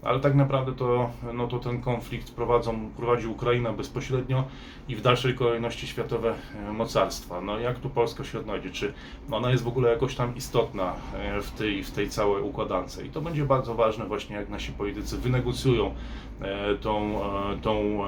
ale 0.02 0.20
tak 0.20 0.34
naprawdę 0.34 0.72
to, 0.72 1.10
no 1.34 1.46
to 1.46 1.58
ten 1.58 1.80
konflikt 1.80 2.30
prowadzą, 2.30 2.90
prowadzi 2.96 3.26
Ukraina 3.26 3.72
bezpośrednio 3.72 4.44
i 4.88 4.96
w 4.96 5.00
dalszej 5.00 5.34
kolejności 5.34 5.86
światowe 5.86 6.34
e, 6.68 6.72
mocarstwa. 6.72 7.40
No 7.40 7.58
jak 7.58 7.78
tu 7.78 7.90
Polska 7.90 8.24
się 8.24 8.38
odnajdzie? 8.38 8.70
Czy 8.70 8.92
ona 9.30 9.50
jest 9.50 9.64
w 9.64 9.68
ogóle 9.68 9.90
jakoś 9.90 10.14
tam 10.14 10.36
istotna 10.36 10.92
e, 11.14 11.40
w 11.42 11.50
tej, 11.50 11.84
w 11.84 11.90
tej 11.90 12.08
całej 12.08 12.42
układance? 12.42 13.04
I 13.04 13.10
to 13.10 13.20
będzie 13.20 13.44
bardzo 13.44 13.74
ważne 13.74 14.06
właśnie, 14.06 14.36
jak 14.36 14.48
nasi 14.48 14.72
politycy 14.72 15.18
wynegocjują 15.18 15.94
e, 16.40 16.74
tą, 16.74 17.20
tą 17.62 18.02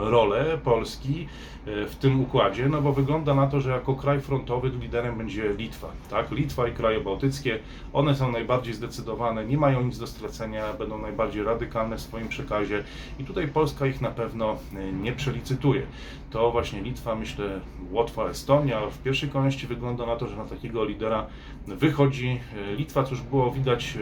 rolę 0.00 0.58
Polski 0.64 1.28
w 1.66 1.94
tym 2.00 2.20
układzie, 2.20 2.68
no 2.68 2.82
bo 2.82 2.92
wygląda 2.92 3.34
na 3.34 3.46
to, 3.46 3.60
że 3.60 3.70
jako 3.70 3.94
kraj 3.94 4.20
frontowy 4.20 4.68
liderem 4.80 5.18
będzie 5.18 5.54
Litwa, 5.54 5.88
tak? 6.10 6.30
Litwa 6.30 6.68
i 6.68 6.72
kraje 6.72 7.00
bałtyckie, 7.00 7.58
one 7.92 8.14
są 8.14 8.32
najbardziej 8.32 8.74
zdecydowane, 8.74 9.44
nie 9.44 9.58
mają 9.58 9.82
nic 9.82 9.98
do 9.98 10.06
stracenia, 10.06 10.72
będą 10.72 10.98
najbardziej 10.98 11.23
radykalne 11.44 11.96
w 11.96 12.00
swoim 12.00 12.28
przekazie 12.28 12.84
i 13.18 13.24
tutaj 13.24 13.48
Polska 13.48 13.86
ich 13.86 14.00
na 14.00 14.10
pewno 14.10 14.56
e, 14.76 14.92
nie 14.92 15.12
przelicytuje. 15.12 15.82
To 16.30 16.50
właśnie 16.50 16.82
Litwa, 16.82 17.14
myślę, 17.14 17.60
Łotwa, 17.90 18.24
Estonia. 18.24 18.80
W 18.90 18.98
pierwszej 18.98 19.28
kolejności 19.28 19.66
wygląda 19.66 20.06
na 20.06 20.16
to, 20.16 20.28
że 20.28 20.36
na 20.36 20.44
takiego 20.44 20.84
lidera 20.84 21.26
wychodzi 21.66 22.40
e, 22.72 22.76
Litwa, 22.76 23.02
co 23.04 23.10
już 23.10 23.20
było 23.20 23.50
widać, 23.50 23.98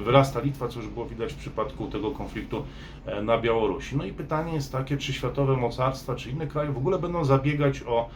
e, 0.00 0.04
wyrasta 0.04 0.40
Litwa, 0.40 0.68
co 0.68 0.80
już 0.80 0.88
było 0.88 1.06
widać 1.06 1.32
w 1.32 1.36
przypadku 1.36 1.86
tego 1.86 2.10
konfliktu 2.10 2.64
na 3.22 3.38
Białorusi. 3.38 3.96
No 3.96 4.04
i 4.04 4.12
pytanie 4.12 4.54
jest 4.54 4.72
takie, 4.72 4.96
czy 4.96 5.12
światowe 5.12 5.56
mocarstwa, 5.56 6.14
czy 6.14 6.30
inne 6.30 6.46
kraje 6.46 6.72
w 6.72 6.76
ogóle 6.76 6.98
będą 6.98 7.24
zabiegać 7.24 7.82
o 7.82 8.08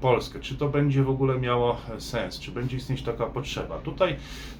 Polskę? 0.00 0.40
Czy 0.40 0.56
to 0.56 0.68
będzie 0.68 1.02
w 1.02 1.10
ogóle 1.10 1.38
miało 1.38 1.76
sens? 1.98 2.38
Czy 2.38 2.50
będzie 2.50 2.76
istnieć 2.76 3.02
taka 3.02 3.26
potrzeba? 3.26 3.78
Tutaj 3.78 4.16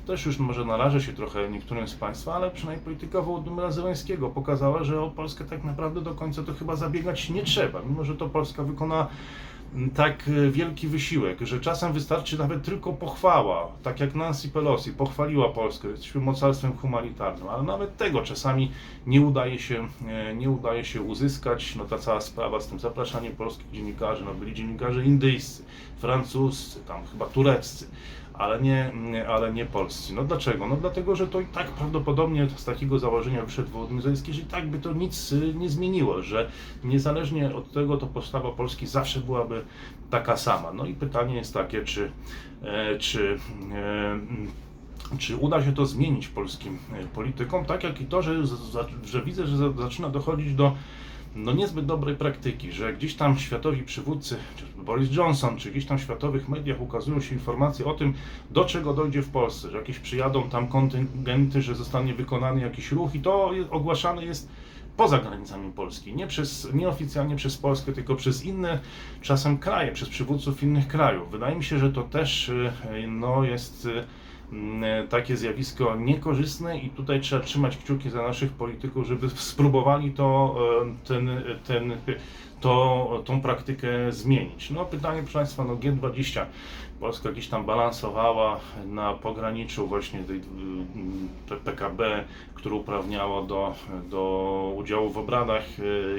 też 0.06 0.26
już 0.26 0.38
może 0.38 0.64
narażę 0.64 1.00
się 1.00 1.12
trochę 1.12 1.50
niektórym 1.50 1.88
z 1.88 1.94
Państwa, 1.94 2.34
ale 2.34 2.50
przynajmniej 2.50 2.84
polityka 2.84 3.19
Wołodymyra 3.22 3.70
Zełenskiego 3.70 4.28
pokazała, 4.28 4.84
że 4.84 5.02
o 5.02 5.10
Polskę 5.10 5.44
tak 5.44 5.64
naprawdę 5.64 6.00
do 6.00 6.14
końca 6.14 6.42
to 6.42 6.54
chyba 6.54 6.76
zabiegać 6.76 7.30
nie 7.30 7.42
trzeba, 7.42 7.82
mimo 7.88 8.04
że 8.04 8.16
to 8.16 8.28
Polska 8.28 8.62
wykona 8.62 9.06
m, 9.74 9.90
tak 9.90 10.28
e, 10.28 10.50
wielki 10.50 10.88
wysiłek, 10.88 11.40
że 11.40 11.60
czasem 11.60 11.92
wystarczy 11.92 12.38
nawet 12.38 12.64
tylko 12.64 12.92
pochwała, 12.92 13.68
tak 13.82 14.00
jak 14.00 14.14
Nancy 14.14 14.48
Pelosi 14.48 14.92
pochwaliła 14.92 15.48
Polskę, 15.48 15.88
jesteśmy 15.88 16.20
mocarstwem 16.20 16.72
humanitarnym, 16.72 17.48
ale 17.48 17.62
nawet 17.62 17.96
tego 17.96 18.22
czasami 18.22 18.70
nie 19.06 19.20
udaje 19.20 19.58
się, 19.58 19.88
e, 20.08 20.34
nie 20.34 20.50
udaje 20.50 20.84
się 20.84 21.02
uzyskać. 21.02 21.76
No 21.76 21.84
ta 21.84 21.98
cała 21.98 22.20
sprawa 22.20 22.60
z 22.60 22.66
tym 22.66 22.78
zapraszaniem 22.78 23.36
polskich 23.36 23.70
dziennikarzy, 23.70 24.24
no 24.24 24.34
byli 24.34 24.54
dziennikarze 24.54 25.04
indyjscy, 25.04 25.64
francuscy, 25.98 26.80
tam 26.80 27.06
chyba 27.06 27.26
tureccy, 27.26 27.86
ale 28.40 28.60
nie, 28.60 28.92
ale 29.28 29.52
nie 29.52 29.66
polscy. 29.66 30.14
No 30.14 30.24
dlaczego? 30.24 30.68
No 30.68 30.76
dlatego, 30.76 31.16
że 31.16 31.26
to 31.26 31.40
i 31.40 31.46
tak 31.46 31.66
prawdopodobnie 31.66 32.48
z 32.56 32.64
takiego 32.64 32.98
założenia 32.98 33.44
wyszedł 33.44 34.00
Zełenski, 34.00 34.32
że 34.32 34.42
i 34.42 34.44
tak 34.44 34.68
by 34.68 34.78
to 34.78 34.92
nic 34.92 35.32
y, 35.32 35.54
nie 35.54 35.68
zmieniło, 35.68 36.22
że 36.22 36.50
niezależnie 36.84 37.54
od 37.54 37.72
tego 37.72 37.96
to 37.96 38.06
postawa 38.06 38.50
Polski 38.50 38.86
zawsze 38.86 39.20
byłaby 39.20 39.64
taka 40.10 40.36
sama. 40.36 40.72
No 40.72 40.86
i 40.86 40.94
pytanie 40.94 41.34
jest 41.34 41.54
takie, 41.54 41.84
czy, 41.84 42.10
e, 42.62 42.98
czy 42.98 43.38
e, 43.72 44.20
czy 45.18 45.36
uda 45.36 45.64
się 45.64 45.72
to 45.72 45.86
zmienić 45.86 46.28
polskim 46.28 46.78
e, 46.92 47.06
politykom, 47.06 47.64
tak 47.64 47.84
jak 47.84 48.00
i 48.00 48.04
to, 48.04 48.22
że, 48.22 48.34
że 49.04 49.22
widzę, 49.22 49.46
że 49.46 49.56
za- 49.56 49.72
zaczyna 49.72 50.08
dochodzić 50.08 50.54
do 50.54 50.72
no 51.34 51.52
niezbyt 51.52 51.86
dobrej 51.86 52.16
praktyki, 52.16 52.72
że 52.72 52.92
gdzieś 52.92 53.14
tam 53.14 53.38
światowi 53.38 53.82
przywódcy, 53.82 54.36
chociażby 54.54 54.82
Boris 54.82 55.16
Johnson, 55.16 55.56
czy 55.56 55.70
gdzieś 55.70 55.86
tam 55.86 55.98
w 55.98 56.02
światowych 56.02 56.48
mediach 56.48 56.80
ukazują 56.80 57.20
się 57.20 57.34
informacje 57.34 57.86
o 57.86 57.94
tym, 57.94 58.14
do 58.50 58.64
czego 58.64 58.94
dojdzie 58.94 59.22
w 59.22 59.30
Polsce, 59.30 59.70
że 59.70 59.78
jakieś 59.78 59.98
przyjadą 59.98 60.50
tam 60.50 60.68
kontyngenty, 60.68 61.62
że 61.62 61.74
zostanie 61.74 62.14
wykonany 62.14 62.60
jakiś 62.60 62.92
ruch 62.92 63.14
i 63.14 63.20
to 63.20 63.50
ogłaszane 63.70 64.24
jest 64.24 64.48
poza 64.96 65.18
granicami 65.18 65.72
Polski, 65.72 66.14
nie 66.14 66.26
przez, 66.26 66.74
nieoficjalnie 66.74 67.36
przez 67.36 67.56
Polskę, 67.56 67.92
tylko 67.92 68.16
przez 68.16 68.44
inne 68.44 68.78
czasem 69.22 69.58
kraje, 69.58 69.92
przez 69.92 70.08
przywódców 70.08 70.62
innych 70.62 70.88
krajów. 70.88 71.30
Wydaje 71.30 71.56
mi 71.56 71.64
się, 71.64 71.78
że 71.78 71.92
to 71.92 72.02
też 72.02 72.48
y, 72.48 72.72
no, 73.08 73.44
jest 73.44 73.86
y, 73.86 74.04
takie 75.08 75.36
zjawisko 75.36 75.96
niekorzystne 75.96 76.78
i 76.78 76.90
tutaj 76.90 77.20
trzeba 77.20 77.42
trzymać 77.42 77.76
kciuki 77.76 78.10
za 78.10 78.22
naszych 78.22 78.52
polityków, 78.52 79.06
żeby 79.06 79.30
spróbowali 79.30 80.10
to, 80.12 80.56
e, 80.82 81.06
ten, 81.08 81.30
ten, 81.66 81.96
to, 82.60 83.22
tą 83.24 83.40
praktykę 83.40 84.12
zmienić. 84.12 84.70
No 84.70 84.84
pytanie 84.84 85.22
proszę 85.22 85.38
Państwa, 85.38 85.64
no 85.64 85.76
G20, 85.76 86.44
Polska 87.00 87.32
gdzieś 87.32 87.48
tam 87.48 87.64
balansowała 87.64 88.60
na 88.86 89.14
pograniczu 89.14 89.86
właśnie 89.86 90.20
tej 90.22 90.40
P- 91.48 91.56
PKB, 91.56 92.24
które 92.54 92.74
uprawniało 92.74 93.42
do, 93.42 93.74
do 94.10 94.72
udziału 94.76 95.10
w 95.10 95.18
obradach 95.18 95.64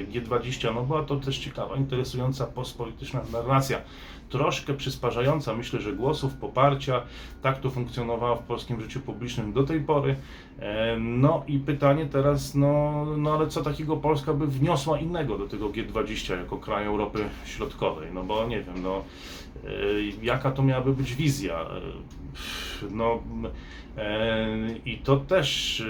e, 0.00 0.04
G20. 0.06 0.74
No 0.74 0.82
była 0.82 1.02
to 1.02 1.16
też 1.16 1.38
ciekawa, 1.38 1.76
interesująca 1.76 2.46
postpolityczna 2.46 3.20
narracja 3.32 3.78
troszkę 4.32 4.74
przysparzająca, 4.74 5.54
myślę, 5.54 5.80
że 5.80 5.92
głosów, 5.92 6.34
poparcia. 6.34 7.02
Tak 7.42 7.60
to 7.60 7.70
funkcjonowało 7.70 8.36
w 8.36 8.42
polskim 8.42 8.80
życiu 8.80 9.00
publicznym 9.00 9.52
do 9.52 9.62
tej 9.62 9.80
pory. 9.80 10.16
No 10.98 11.44
i 11.46 11.58
pytanie 11.58 12.06
teraz, 12.06 12.54
no, 12.54 13.04
no 13.16 13.32
ale 13.32 13.46
co 13.46 13.62
takiego 13.62 13.96
Polska 13.96 14.34
by 14.34 14.46
wniosła 14.46 14.98
innego 14.98 15.38
do 15.38 15.48
tego 15.48 15.68
G20 15.68 16.38
jako 16.38 16.56
kraj 16.56 16.86
Europy 16.86 17.18
Środkowej? 17.44 18.08
No 18.14 18.22
bo 18.22 18.46
nie 18.46 18.62
wiem, 18.62 18.82
no 18.82 19.04
e, 19.64 19.68
jaka 20.22 20.50
to 20.50 20.62
miałaby 20.62 20.92
być 20.92 21.14
wizja? 21.14 21.60
E, 21.60 21.66
No 22.90 23.22
e, 23.98 24.46
i 24.86 24.98
to 24.98 25.16
też, 25.16 25.82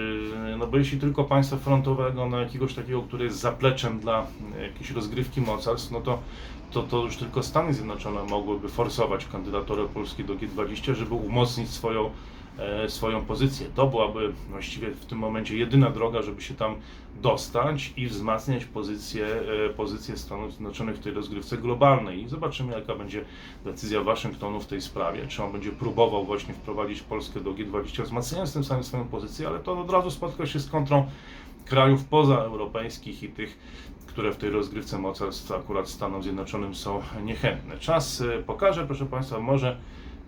no 0.58 0.66
bo 0.66 0.78
jeśli 0.78 1.00
tylko 1.00 1.24
państwa 1.24 1.56
frontowego, 1.56 2.28
no 2.28 2.40
jakiegoś 2.40 2.74
takiego, 2.74 3.02
które 3.02 3.24
jest 3.24 3.40
zapleczem 3.40 4.00
dla 4.00 4.26
jakiejś 4.62 4.90
rozgrywki 4.90 5.40
mocarstw, 5.40 5.90
no 5.90 6.00
to 6.00 6.18
to, 6.72 6.82
to 6.82 7.04
już 7.04 7.16
tylko 7.16 7.42
Stany 7.42 7.74
Zjednoczone 7.74 8.22
mogłyby 8.22 8.68
forsować 8.68 9.26
kandydaturę 9.26 9.88
Polski 9.94 10.24
do 10.24 10.34
G20, 10.34 10.94
żeby 10.94 11.14
umocnić 11.14 11.70
swoją, 11.70 12.10
swoją 12.88 13.24
pozycję. 13.24 13.66
To 13.74 13.86
byłaby 13.86 14.32
właściwie 14.50 14.90
w 14.90 15.06
tym 15.06 15.18
momencie 15.18 15.56
jedyna 15.56 15.90
droga, 15.90 16.22
żeby 16.22 16.42
się 16.42 16.54
tam 16.54 16.76
dostać 17.22 17.92
i 17.96 18.06
wzmacniać 18.06 18.64
pozycję, 18.64 19.26
e, 19.66 19.68
pozycję 19.68 20.16
Stanów 20.16 20.50
Zjednoczonych 20.50 20.96
w 20.96 21.00
tej 21.00 21.12
rozgrywce 21.12 21.58
globalnej. 21.58 22.22
I 22.22 22.28
zobaczymy, 22.28 22.72
jaka 22.72 22.94
będzie 22.94 23.24
decyzja 23.64 24.02
Waszyngtonu 24.02 24.60
w 24.60 24.66
tej 24.66 24.80
sprawie. 24.80 25.26
Czy 25.26 25.42
on 25.42 25.52
będzie 25.52 25.70
próbował 25.70 26.24
właśnie 26.24 26.54
wprowadzić 26.54 27.00
Polskę 27.00 27.40
do 27.40 27.50
G20, 27.50 28.02
wzmacniając 28.02 28.52
tym 28.52 28.64
samym 28.64 28.84
swoją 28.84 29.04
pozycję, 29.04 29.48
ale 29.48 29.58
to 29.58 29.80
od 29.80 29.90
razu 29.90 30.10
spotka 30.10 30.46
się 30.46 30.60
z 30.60 30.70
kontrą 30.70 31.06
krajów 31.64 32.04
pozaeuropejskich 32.04 33.22
i 33.22 33.28
tych, 33.28 33.58
które 34.06 34.32
w 34.32 34.36
tej 34.36 34.50
rozgrywce 34.50 34.98
mocarstw 34.98 35.52
akurat 35.52 35.88
Stanom 35.88 36.22
Zjednoczonym 36.22 36.74
są 36.74 37.02
niechętne. 37.24 37.78
Czas 37.78 38.20
e, 38.20 38.42
pokaże, 38.42 38.86
proszę 38.86 39.06
Państwa, 39.06 39.40
może 39.40 39.76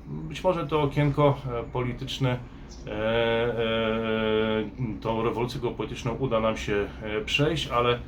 być 0.06 0.44
może 0.44 0.66
to 0.66 0.82
okienko 0.82 1.38
e, 1.46 1.62
polityczne, 1.62 2.38
e, 2.86 2.90
e, 2.90 4.64
tą 5.00 5.22
rewolucję 5.22 5.60
geopolityczną 5.60 6.12
uda 6.12 6.40
nam 6.40 6.56
się 6.56 6.86
przejść, 7.26 7.68
ale 7.68 7.98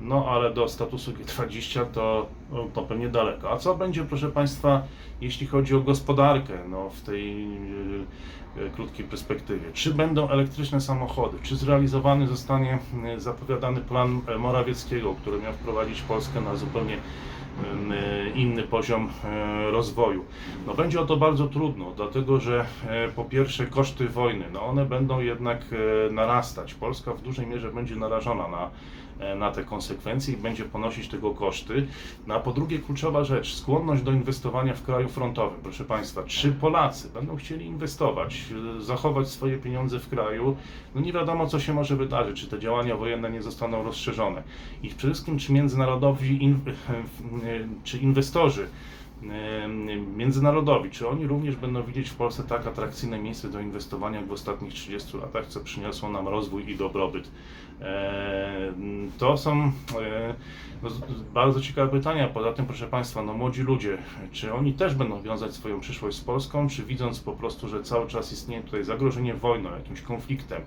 no 0.00 0.26
ale 0.28 0.54
do 0.54 0.68
statusu 0.68 1.12
G20 1.12 1.86
to, 1.92 2.26
no, 2.52 2.64
to 2.74 2.82
pewnie 2.82 3.08
daleko. 3.08 3.50
A 3.50 3.56
co 3.56 3.74
będzie, 3.74 4.04
proszę 4.04 4.28
Państwa, 4.28 4.82
jeśli 5.20 5.46
chodzi 5.46 5.74
o 5.74 5.80
gospodarkę 5.80 6.54
no, 6.68 6.90
w 6.90 7.00
tej 7.00 7.44
e, 8.56 8.70
krótkiej 8.70 9.06
perspektywie? 9.06 9.72
Czy 9.72 9.94
będą 9.94 10.28
elektryczne 10.28 10.80
samochody? 10.80 11.38
Czy 11.42 11.56
zrealizowany 11.56 12.26
zostanie 12.26 12.78
zapowiadany 13.16 13.80
plan 13.80 14.20
Morawieckiego, 14.38 15.14
który 15.14 15.38
miał 15.38 15.52
wprowadzić 15.52 16.02
Polskę 16.02 16.40
na 16.40 16.56
zupełnie 16.56 16.96
inny 18.34 18.62
poziom 18.62 19.08
e, 19.24 19.70
rozwoju. 19.70 20.24
No 20.66 20.74
będzie 20.74 21.00
o 21.00 21.06
to 21.06 21.16
bardzo 21.16 21.46
trudno, 21.46 21.92
dlatego 21.96 22.40
że 22.40 22.66
e, 22.88 23.08
po 23.08 23.24
pierwsze 23.24 23.66
koszty 23.66 24.08
wojny, 24.08 24.44
no 24.52 24.62
one 24.62 24.84
będą 24.84 25.20
jednak 25.20 25.62
e, 26.08 26.12
narastać. 26.12 26.74
Polska 26.74 27.14
w 27.14 27.22
dużej 27.22 27.46
mierze 27.46 27.72
będzie 27.72 27.96
narażona 27.96 28.48
na, 28.48 28.64
e, 28.64 28.70
na 29.36 29.50
te 29.50 29.64
konsekwencje 29.64 30.34
i 30.34 30.36
będzie 30.36 30.64
ponosić 30.64 31.08
tego 31.08 31.30
koszty. 31.30 31.86
No 32.26 32.34
a 32.34 32.40
po 32.40 32.52
drugie 32.52 32.78
kluczowa 32.78 33.24
rzecz, 33.24 33.54
skłonność 33.54 34.02
do 34.02 34.12
inwestowania 34.12 34.74
w 34.74 34.82
kraju 34.82 35.08
frontowym. 35.08 35.60
Proszę 35.62 35.84
Państwa, 35.84 36.22
czy 36.22 36.52
Polacy 36.52 37.08
będą 37.14 37.36
chcieli 37.36 37.66
inwestować, 37.66 38.44
e, 38.78 38.80
zachować 38.80 39.28
swoje 39.28 39.58
pieniądze 39.58 39.98
w 39.98 40.08
kraju, 40.08 40.56
no 40.94 41.00
nie 41.00 41.12
wiadomo 41.12 41.46
co 41.46 41.60
się 41.60 41.74
może 41.74 41.96
wydarzyć, 41.96 42.40
czy 42.40 42.46
te 42.46 42.58
działania 42.58 42.96
wojenne 42.96 43.30
nie 43.30 43.42
zostaną 43.42 43.82
rozszerzone. 43.82 44.42
I 44.82 44.88
przede 44.88 45.12
wszystkim, 45.12 45.38
czy 45.38 45.52
międzynarodowi, 45.52 46.44
in, 46.44 46.60
czy 47.84 47.98
inwestorzy 47.98 48.68
międzynarodowi, 50.16 50.90
czy 50.90 51.08
oni 51.08 51.26
również 51.26 51.56
będą 51.56 51.82
widzieć 51.82 52.10
w 52.10 52.14
Polsce 52.14 52.42
tak 52.42 52.66
atrakcyjne 52.66 53.18
miejsce 53.18 53.48
do 53.48 53.60
inwestowania 53.60 54.18
jak 54.18 54.28
w 54.28 54.32
ostatnich 54.32 54.74
30 54.74 55.16
latach, 55.16 55.46
co 55.46 55.60
przyniosło 55.60 56.10
nam 56.10 56.28
rozwój 56.28 56.70
i 56.70 56.76
dobrobyt. 56.76 57.30
E, 57.82 58.72
To 59.18 59.36
są 59.36 59.62
e, 59.62 60.34
z- 60.90 61.22
bardzo 61.34 61.60
ciekawe 61.60 61.90
pytania. 61.90 62.28
Poza 62.28 62.52
tym, 62.52 62.66
proszę 62.66 62.86
Państwa, 62.86 63.22
no 63.22 63.34
młodzi 63.34 63.62
ludzie, 63.62 63.98
czy 64.32 64.52
oni 64.54 64.72
też 64.72 64.94
będą 64.94 65.22
wiązać 65.22 65.52
swoją 65.54 65.80
przyszłość 65.80 66.16
z 66.16 66.20
Polską, 66.20 66.68
czy 66.68 66.82
widząc 66.84 67.20
po 67.20 67.32
prostu, 67.32 67.68
że 67.68 67.82
cały 67.82 68.06
czas 68.08 68.32
istnieje 68.32 68.62
tutaj 68.62 68.84
zagrożenie 68.84 69.34
wojną, 69.34 69.70
jakimś 69.70 70.02
konfliktem, 70.02 70.62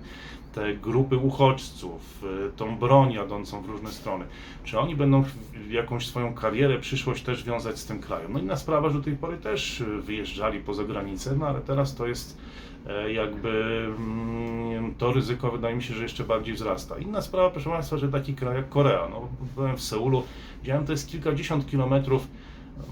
te 0.54 0.74
grupy 0.76 1.16
uchodźców, 1.16 2.24
y, 2.48 2.52
tą 2.56 2.76
broń 2.78 3.12
jadącą 3.12 3.62
w 3.62 3.66
różne 3.68 3.90
strony, 3.90 4.24
czy 4.64 4.78
oni 4.78 4.96
będą 4.96 5.24
jakąś 5.70 6.06
swoją 6.06 6.34
karierę, 6.34 6.78
przyszłość 6.78 7.22
też 7.22 7.44
wiązać 7.44 7.78
z 7.78 7.86
tym 7.86 8.00
krajem? 8.00 8.32
No 8.32 8.38
inna 8.38 8.56
sprawa, 8.56 8.88
że 8.88 8.98
do 8.98 9.04
tej 9.04 9.16
pory 9.16 9.36
też 9.36 9.82
wyjeżdżali 10.02 10.60
poza 10.60 10.84
granicę, 10.84 11.36
no 11.38 11.46
ale 11.46 11.60
teraz 11.60 11.94
to 11.94 12.06
jest 12.06 12.38
e, 12.86 13.12
jakby 13.12 13.84
mm, 13.98 14.94
to 14.94 15.12
ryzyko 15.12 15.50
wydaje 15.50 15.76
mi 15.76 15.82
się, 15.82 15.94
że 15.94 16.02
jeszcze 16.02 16.24
bardziej 16.24 16.54
wzrasta. 16.54 16.98
Inna 17.02 17.22
sprawa, 17.22 17.50
proszę 17.50 17.70
Państwa, 17.70 17.96
że 17.96 18.08
taki 18.08 18.34
kraj 18.34 18.56
jak 18.56 18.68
Korea, 18.68 19.08
no 19.10 19.28
byłem 19.54 19.76
w 19.76 19.82
Seulu, 19.82 20.22
widziałem 20.62 20.86
to 20.86 20.92
jest 20.92 21.08
kilkadziesiąt 21.08 21.66
kilometrów, 21.66 22.28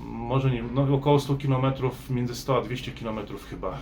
może 0.03 0.51
nie, 0.51 0.63
no 0.63 0.95
około 0.95 1.21
100 1.21 1.35
kilometrów, 1.35 2.11
między 2.11 2.35
100 2.35 2.59
a 2.59 2.61
200 2.63 2.93
kilometrów 2.93 3.47
chyba 3.47 3.79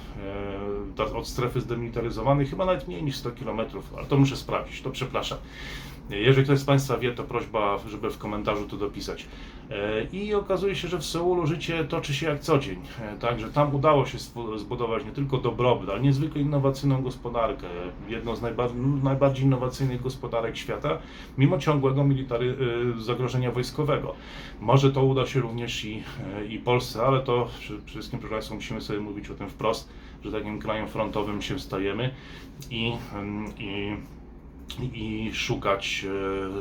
e, 0.98 1.16
od 1.16 1.28
strefy 1.28 1.60
zdemilitaryzowanej, 1.60 2.46
chyba 2.46 2.64
nawet 2.64 2.88
mniej 2.88 3.02
niż 3.02 3.16
100 3.16 3.30
kilometrów, 3.30 3.94
ale 3.96 4.06
to 4.06 4.16
muszę 4.16 4.36
sprawdzić, 4.36 4.82
to 4.82 4.90
przepraszam. 4.90 5.38
Jeżeli 6.10 6.44
ktoś 6.44 6.58
z 6.58 6.64
Państwa 6.64 6.98
wie, 6.98 7.12
to 7.12 7.24
prośba, 7.24 7.78
żeby 7.88 8.10
w 8.10 8.18
komentarzu 8.18 8.68
to 8.68 8.76
dopisać. 8.76 9.26
E, 9.70 10.04
I 10.12 10.35
okazuje 10.35 10.74
się, 10.76 10.88
że 10.88 10.98
w 10.98 11.04
Seulu 11.04 11.46
życie 11.46 11.85
toczy 11.85 12.14
się 12.14 12.26
jak 12.26 12.40
co 12.40 12.59
dzień. 12.59 12.78
E, 13.02 13.16
Także 13.18 13.50
tam 13.50 13.74
udało 13.74 14.07
się 14.07 14.18
zbudować 14.57 15.04
nie 15.04 15.11
tylko 15.11 15.38
dobrobyt, 15.38 15.90
ale 15.90 16.00
niezwykle 16.00 16.40
innowacyjną 16.42 17.02
gospodarkę. 17.02 17.66
Jedną 18.09 18.37
z 18.37 18.42
najbar- 18.42 19.02
najbardziej 19.02 19.44
innowacyjnych 19.44 20.02
gospodarek 20.02 20.57
świata, 20.57 20.98
mimo 21.38 21.59
ciągłego 21.59 22.02
e, 22.02 22.07
zagrożenia 23.00 23.50
wojskowego. 23.52 24.14
Może 24.61 24.92
to 24.92 25.04
uda 25.04 25.26
się 25.26 25.40
również 25.40 25.85
i, 25.85 26.02
i 26.48 26.59
Polsce, 26.59 27.02
ale 27.02 27.20
to 27.20 27.48
przede 27.61 27.83
wszystkim, 27.87 28.18
proszę 28.18 28.35
Państwa, 28.35 28.54
musimy 28.54 28.81
sobie 28.81 29.00
mówić 29.00 29.31
o 29.31 29.35
tym 29.35 29.48
wprost, 29.48 29.88
że 30.24 30.33
takim 30.33 30.59
krajem 30.59 30.88
frontowym 30.88 31.42
się 31.42 31.59
stajemy 31.59 32.11
i, 32.70 32.92
em, 33.14 33.44
i 33.59 33.96
i 34.92 35.31
szukać, 35.35 36.07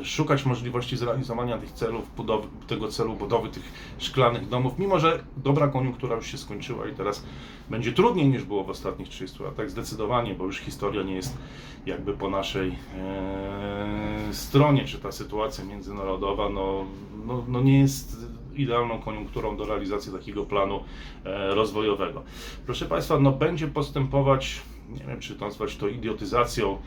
e, 0.00 0.04
szukać 0.04 0.46
możliwości 0.46 0.96
zrealizowania 0.96 1.58
tych 1.58 1.72
celów, 1.72 2.14
budowy, 2.16 2.48
tego 2.66 2.88
celu 2.88 3.14
budowy 3.14 3.48
tych 3.48 3.94
szklanych 3.98 4.48
domów, 4.48 4.78
mimo 4.78 4.98
że 4.98 5.24
dobra 5.36 5.68
koniunktura 5.68 6.16
już 6.16 6.26
się 6.26 6.38
skończyła 6.38 6.88
i 6.88 6.94
teraz 6.94 7.24
będzie 7.70 7.92
trudniej 7.92 8.28
niż 8.28 8.44
było 8.44 8.64
w 8.64 8.70
ostatnich 8.70 9.08
30 9.08 9.42
latach, 9.42 9.70
zdecydowanie, 9.70 10.34
bo 10.34 10.44
już 10.44 10.58
historia 10.58 11.02
nie 11.02 11.14
jest 11.14 11.38
jakby 11.86 12.12
po 12.12 12.30
naszej 12.30 12.68
e, 12.68 14.32
stronie, 14.32 14.84
czy 14.84 14.98
ta 14.98 15.12
sytuacja 15.12 15.64
międzynarodowa 15.64 16.48
no, 16.48 16.84
no, 17.26 17.44
no 17.48 17.60
nie 17.60 17.80
jest 17.80 18.16
idealną 18.54 18.98
koniunkturą 18.98 19.56
do 19.56 19.64
realizacji 19.64 20.12
takiego 20.12 20.44
planu 20.44 20.80
e, 21.24 21.54
rozwojowego. 21.54 22.22
Proszę 22.66 22.86
Państwa, 22.86 23.20
no 23.20 23.32
będzie 23.32 23.68
postępować, 23.68 24.62
nie 24.90 25.04
wiem 25.04 25.20
czy 25.20 25.40
nazwać 25.40 25.76
to 25.76 25.88
idiotyzacją 25.88 26.78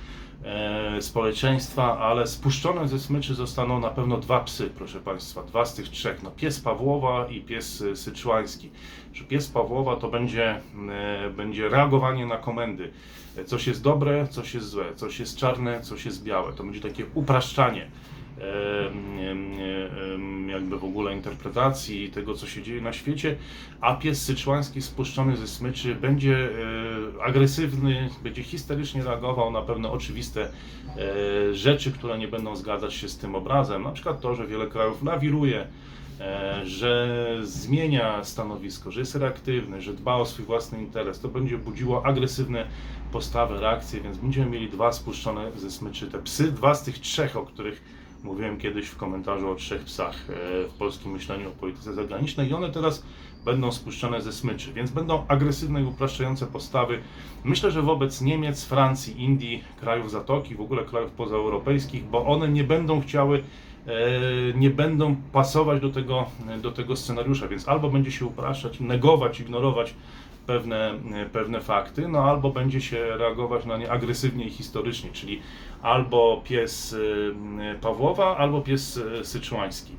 społeczeństwa, 1.00 1.98
ale 2.00 2.28
spuszczone 2.28 2.88
ze 2.88 3.00
smyczy 3.00 3.34
zostaną 3.36 3.80
na 3.80 3.90
pewno 3.90 4.18
dwa 4.18 4.40
psy, 4.40 4.70
proszę 4.78 5.00
Państwa, 5.00 5.44
dwa 5.44 5.66
z 5.66 5.74
tych 5.74 5.90
trzech, 5.90 6.24
no 6.24 6.32
pies 6.32 6.60
Pawłowa 6.60 7.28
i 7.28 7.42
pies 7.42 7.82
e, 7.82 7.96
syczuański. 7.96 8.70
Że 9.14 9.24
pies 9.24 9.48
Pawłowa 9.48 9.96
to 9.96 10.08
będzie, 10.10 10.56
e, 10.90 11.30
będzie 11.30 11.70
reagowanie 11.70 12.26
na 12.26 12.38
komendy. 12.38 12.92
E, 13.38 13.46
Coś 13.46 13.68
jest 13.68 13.84
dobre, 13.84 14.28
coś 14.28 14.54
jest 14.54 14.70
złe, 14.70 14.96
coś 14.96 15.20
jest 15.20 15.38
czarne, 15.38 15.82
coś 15.82 16.06
jest 16.06 16.24
białe. 16.24 16.54
To 16.54 16.64
będzie 16.64 16.82
takie 16.82 17.06
upraszczanie 17.14 17.88
jakby 20.52 20.80
w 20.80 20.84
ogóle 20.84 21.14
interpretacji 21.14 22.10
tego, 22.10 22.34
co 22.34 22.48
się 22.48 22.64
dzieje 22.64 22.82
na 22.82 22.94
świecie, 22.94 23.36
a 23.82 23.94
pies 23.94 24.22
syczuański 24.26 24.82
spuszczony 24.82 25.38
ze 25.38 25.48
smyczy 25.48 25.96
będzie 25.96 26.50
e, 27.18 27.24
agresywny, 27.24 28.10
będzie 28.24 28.44
histerycznie 28.44 29.04
reagował 29.04 29.52
na 29.52 29.62
pewne 29.62 29.90
oczywiste 29.92 30.50
e, 30.98 31.54
rzeczy, 31.54 31.92
które 31.92 32.18
nie 32.18 32.28
będą 32.28 32.56
zgadzać 32.56 32.94
się 32.94 33.10
z 33.10 33.18
tym 33.18 33.36
obrazem. 33.36 33.84
Na 33.84 33.92
przykład 33.92 34.22
to, 34.22 34.36
że 34.36 34.48
wiele 34.48 34.68
krajów 34.68 35.04
lawiruje, 35.04 35.68
e, 36.20 36.62
że 36.66 37.18
zmienia 37.44 38.24
stanowisko, 38.24 38.92
że 38.92 39.00
jest 39.00 39.16
reaktywny, 39.16 39.82
że 39.82 39.94
dba 39.94 40.16
o 40.16 40.26
swój 40.26 40.46
własny 40.46 40.80
interes. 40.80 41.20
To 41.20 41.28
będzie 41.28 41.58
budziło 41.58 42.06
agresywne 42.06 42.68
postawy, 43.12 43.60
reakcje, 43.60 44.02
więc 44.02 44.18
będziemy 44.18 44.50
mieli 44.50 44.70
dwa 44.70 44.92
spuszczone 44.92 45.52
ze 45.56 45.72
smyczy 45.72 46.12
te 46.12 46.20
psy, 46.20 46.52
dwa 46.52 46.76
z 46.76 46.84
tych 46.84 47.00
trzech, 47.00 47.38
o 47.38 47.46
których 47.46 48.01
Mówiłem 48.24 48.58
kiedyś 48.58 48.88
w 48.88 48.98
komentarzu 48.98 49.52
o 49.52 49.56
trzech 49.56 49.84
psach 49.84 50.16
e, 50.30 50.34
w 50.68 50.74
polskim 50.74 51.12
myśleniu 51.12 51.50
o 51.50 51.52
polityce 51.52 51.94
zagranicznej 51.94 52.50
i 52.50 52.54
one 52.54 52.72
teraz 52.72 53.04
będą 53.46 53.72
spuszczone 53.72 54.22
ze 54.22 54.34
smyczy, 54.34 54.74
więc 54.74 54.92
będą 54.92 55.26
agresywne 55.28 55.82
i 55.82 55.86
upraszczające 55.86 56.48
postawy. 56.48 57.00
Myślę, 57.44 57.72
że 57.72 57.82
wobec 57.82 58.22
Niemiec, 58.22 58.66
Francji, 58.66 59.24
Indii, 59.24 59.64
krajów 59.80 60.12
Zatoki, 60.12 60.56
w 60.56 60.62
ogóle 60.62 60.84
krajów 60.84 61.12
pozaeuropejskich, 61.12 62.04
bo 62.04 62.26
one 62.26 62.50
nie 62.50 62.64
będą 62.64 63.02
chciały, 63.02 63.44
e, 63.88 63.92
nie 64.56 64.70
będą 64.70 65.16
pasować 65.32 65.82
do 65.82 65.90
tego, 65.90 66.26
do 66.62 66.72
tego 66.72 66.96
scenariusza, 66.96 67.48
więc 67.48 67.68
albo 67.68 67.90
będzie 67.90 68.12
się 68.12 68.26
upraszczać, 68.26 68.80
negować, 68.80 69.40
ignorować 69.40 69.94
pewne, 70.52 70.94
pewne 71.34 71.62
fakty, 71.62 72.08
no 72.08 72.24
albo 72.24 72.50
będzie 72.52 72.82
się 72.82 73.18
reagować 73.18 73.66
na 73.66 73.78
nie 73.78 73.92
agresywnie 73.92 74.46
i 74.46 74.50
historycznie, 74.50 75.12
czyli 75.12 75.42
albo 75.82 76.42
pies 76.44 76.94
y, 76.94 77.34
Pawłowa, 77.82 78.38
albo 78.38 78.62
pies 78.62 78.98
y, 78.98 79.26
syczuański. 79.26 79.96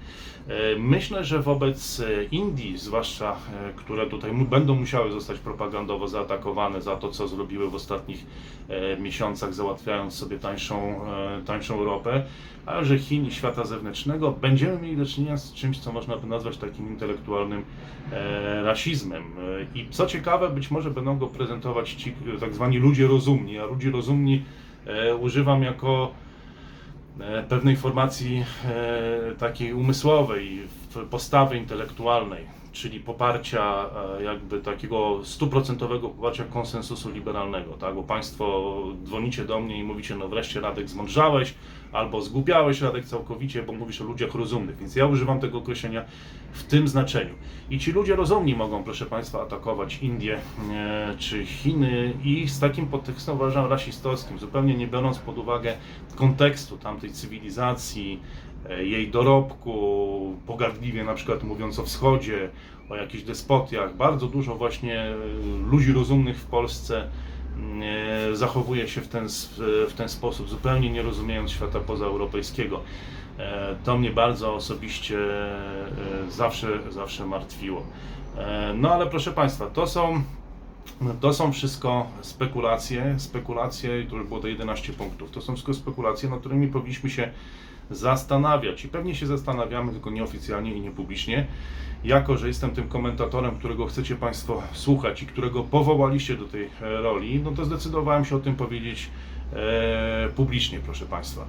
E, 0.49 0.79
Myślę, 0.79 1.25
że 1.25 1.43
wobec 1.43 2.01
e, 2.01 2.25
Indii, 2.25 2.79
zwłaszcza 2.79 3.33
e, 3.33 3.73
które 3.77 4.07
tutaj 4.07 4.33
będą 4.33 4.75
musiały 4.75 5.13
zostać 5.13 5.39
propagandowo 5.39 6.09
zaatakowane 6.09 6.83
za 6.83 6.97
to, 6.97 7.09
co 7.09 7.29
zrobiły 7.29 7.71
w 7.71 7.75
ostatnich 7.75 8.27
miesiącach, 9.01 9.55
załatwiając 9.55 10.15
sobie 10.15 10.39
tańszą, 10.39 11.01
tańszą 11.47 11.85
ropę, 11.85 12.25
a 12.67 12.85
że 12.85 12.99
Chin 12.99 13.27
i 13.27 13.31
świata 13.31 13.65
zewnętrznego, 13.65 14.31
będziemy 14.31 14.79
mieli 14.79 14.97
do 14.97 15.07
czynienia 15.07 15.37
z 15.37 15.53
czymś, 15.53 15.79
co 15.79 15.93
można 15.93 16.17
by 16.17 16.27
nazwać 16.27 16.57
takim 16.57 16.89
intelektualnym 16.89 17.65
rasizmem. 18.65 19.23
I 19.75 19.87
co 19.91 20.07
ciekawe, 20.07 20.51
być 20.51 20.71
może 20.71 20.91
będą 20.91 21.19
go 21.19 21.27
prezentować 21.27 21.93
ci 21.93 22.15
tak 22.41 22.55
zwani 22.55 22.79
ludzie 22.79 23.07
rozumni, 23.07 23.59
a 23.59 23.65
ludzi 23.65 23.91
rozumni 23.91 24.43
używam 25.21 25.63
jako 25.63 26.13
pewnej 27.49 27.77
formacji 27.77 28.45
e, 28.65 29.35
takiej 29.35 29.73
umysłowej, 29.73 30.69
postawy 31.11 31.57
intelektualnej, 31.57 32.47
czyli 32.73 33.01
poparcia 33.01 33.87
e, 34.19 34.23
jakby 34.23 34.61
takiego 34.61 35.21
stuprocentowego 35.25 36.09
poparcia 36.09 36.45
konsensusu 36.45 37.11
liberalnego, 37.11 37.73
tak? 37.73 37.95
Bo 37.95 38.03
Państwo 38.03 38.75
dzwonicie 39.05 39.45
do 39.45 39.61
mnie 39.61 39.79
i 39.79 39.85
mówicie, 39.85 40.17
no 40.17 40.29
wreszcie 40.29 40.61
Radek 40.61 40.89
zmądrzałeś, 40.89 41.55
albo 41.93 42.21
zgłupiałeś 42.21 42.81
Radek 42.81 43.05
całkowicie, 43.05 43.63
bo 43.63 43.73
mówisz 43.73 44.01
o 44.01 44.05
ludziach 44.05 44.35
rozumnych, 44.35 44.77
więc 44.77 44.97
ja 44.97 45.07
używam 45.07 45.41
tego 45.41 45.59
określenia 45.59 46.05
w 46.53 46.63
tym 46.63 46.89
znaczeniu. 46.89 47.35
I 47.71 47.79
ci 47.79 47.93
ludzie 47.93 48.17
rozumni 48.17 48.55
mogą, 48.55 48.85
proszę 48.85 49.07
Państwa, 49.07 49.43
atakować 49.43 49.99
Indię 50.03 50.39
e, 50.71 51.15
czy 51.19 51.47
Chiny 51.47 52.15
i 52.25 52.49
z 52.49 52.61
takim 52.61 52.87
podtekstem 52.87 53.35
uważam 53.35 53.71
rasistowskim, 53.71 54.39
zupełnie 54.39 54.75
nie 54.75 54.87
biorąc 54.87 55.19
pod 55.19 55.39
uwagę 55.39 55.75
kontekstu 56.17 56.79
tamtej 56.79 57.13
cywilizacji, 57.13 58.21
jej 58.83 59.11
dorobku, 59.11 60.37
pogardliwie 60.47 61.05
na 61.05 61.15
przykład 61.15 61.43
mówiąc 61.43 61.79
o 61.79 61.83
wschodzie, 61.85 62.49
o 62.91 62.97
jakichś 62.97 63.23
despotiach. 63.25 63.97
Bardzo 63.97 64.27
dużo 64.27 64.55
właśnie 64.55 65.01
e, 65.01 65.15
ludzi 65.71 65.93
rozumnych 65.93 66.39
w 66.39 66.45
Polsce 66.47 67.09
e, 67.83 68.37
zachowuje 68.37 68.89
się 68.89 69.01
w 69.01 69.09
ten, 69.09 69.27
w 69.89 69.93
ten 69.97 70.09
sposób, 70.09 70.49
zupełnie 70.49 70.91
nie 70.91 71.03
rozumiejąc 71.03 71.51
świata 71.51 71.81
pozaeuropejskiego. 71.81 72.81
E, 73.39 73.77
To 73.85 73.99
mnie 73.99 74.11
bardzo 74.11 74.55
osobiście 74.55 75.19
e, 75.19 76.31
zawsze, 76.31 76.69
zawsze 76.91 77.27
martwiło. 77.27 77.83
E, 78.39 78.75
No 78.77 78.91
ale 78.95 79.07
proszę 79.07 79.33
Państwa, 79.33 79.67
to 79.67 79.87
są, 79.87 80.23
to 81.21 81.35
są 81.35 81.53
wszystko 81.53 82.07
spekulacje, 82.21 83.15
spekulacje, 83.19 84.07
to 84.11 84.17
już 84.17 84.27
było 84.27 84.41
to 84.41 84.49
11 84.49 84.93
punktów, 84.93 85.31
to 85.31 85.41
są 85.41 85.53
wszystko 85.55 85.75
spekulacje, 85.75 86.31
nad 86.31 86.41
którymi 86.41 86.69
powinniśmy 86.69 87.11
się 87.11 87.31
zastanawiać 87.91 88.85
i 88.85 88.89
pewnie 88.89 89.15
się 89.15 89.27
zastanawiamy, 89.27 89.93
tylko 89.93 90.11
nieoficjalnie 90.11 90.75
i 90.75 90.81
niepublicznie. 90.81 91.47
Jako, 92.05 92.37
że 92.37 92.49
jestem 92.49 92.71
tym 92.71 92.89
komentatorem, 92.89 93.57
którego 93.57 93.87
chcecie 93.87 94.17
Państwo 94.17 94.63
słuchać 94.73 95.23
i 95.23 95.27
którego 95.27 95.63
powołaliście 95.63 96.37
do 96.37 96.45
tej 96.45 96.65
e, 96.65 96.71
roli, 97.03 97.41
no 97.45 97.51
to 97.51 97.65
zdecydowałem 97.65 98.25
się 98.25 98.37
o 98.37 98.41
tym 98.41 98.57
powiedzieć 98.57 99.11
e, 99.53 100.29
publicznie, 100.37 100.79
proszę 100.85 101.07
Państwa. 101.07 101.45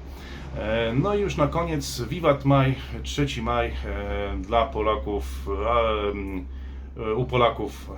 E, 0.57 0.93
No 0.93 1.15
i 1.15 1.21
już 1.21 1.37
na 1.37 1.47
koniec, 1.47 2.01
Wiwat 2.01 2.45
Maj, 2.45 2.75
3 3.03 3.41
maj 3.41 3.67
e, 3.67 3.73
dla 4.37 4.65
Polaków, 4.65 5.47
e, 6.97 7.13
u 7.13 7.25
Polaków 7.25 7.91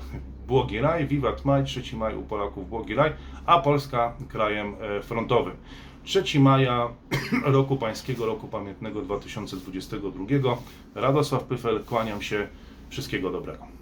błogi 0.48 0.80
raj, 0.80 1.08
Wiwat 1.08 1.46
Maj, 1.46 1.64
3 1.64 1.96
maj 1.98 2.16
u 2.16 2.22
Polaków 2.22 2.70
błogi 2.70 2.96
raj, 2.96 3.12
a 3.46 3.60
Polska 3.60 4.14
krajem 4.28 4.76
e, 4.82 5.02
frontowym. 5.02 5.56
3 6.06 6.40
maja 6.40 6.90
roku 7.44 7.78
pańskiego, 7.78 8.26
roku 8.26 8.48
pamiętnego 8.48 9.02
2022. 9.02 10.26
Radosław 10.96 11.44
Pyfel, 11.44 11.84
kłaniam 11.84 12.22
się, 12.22 12.48
wszystkiego 12.90 13.32
dobrego. 13.32 13.75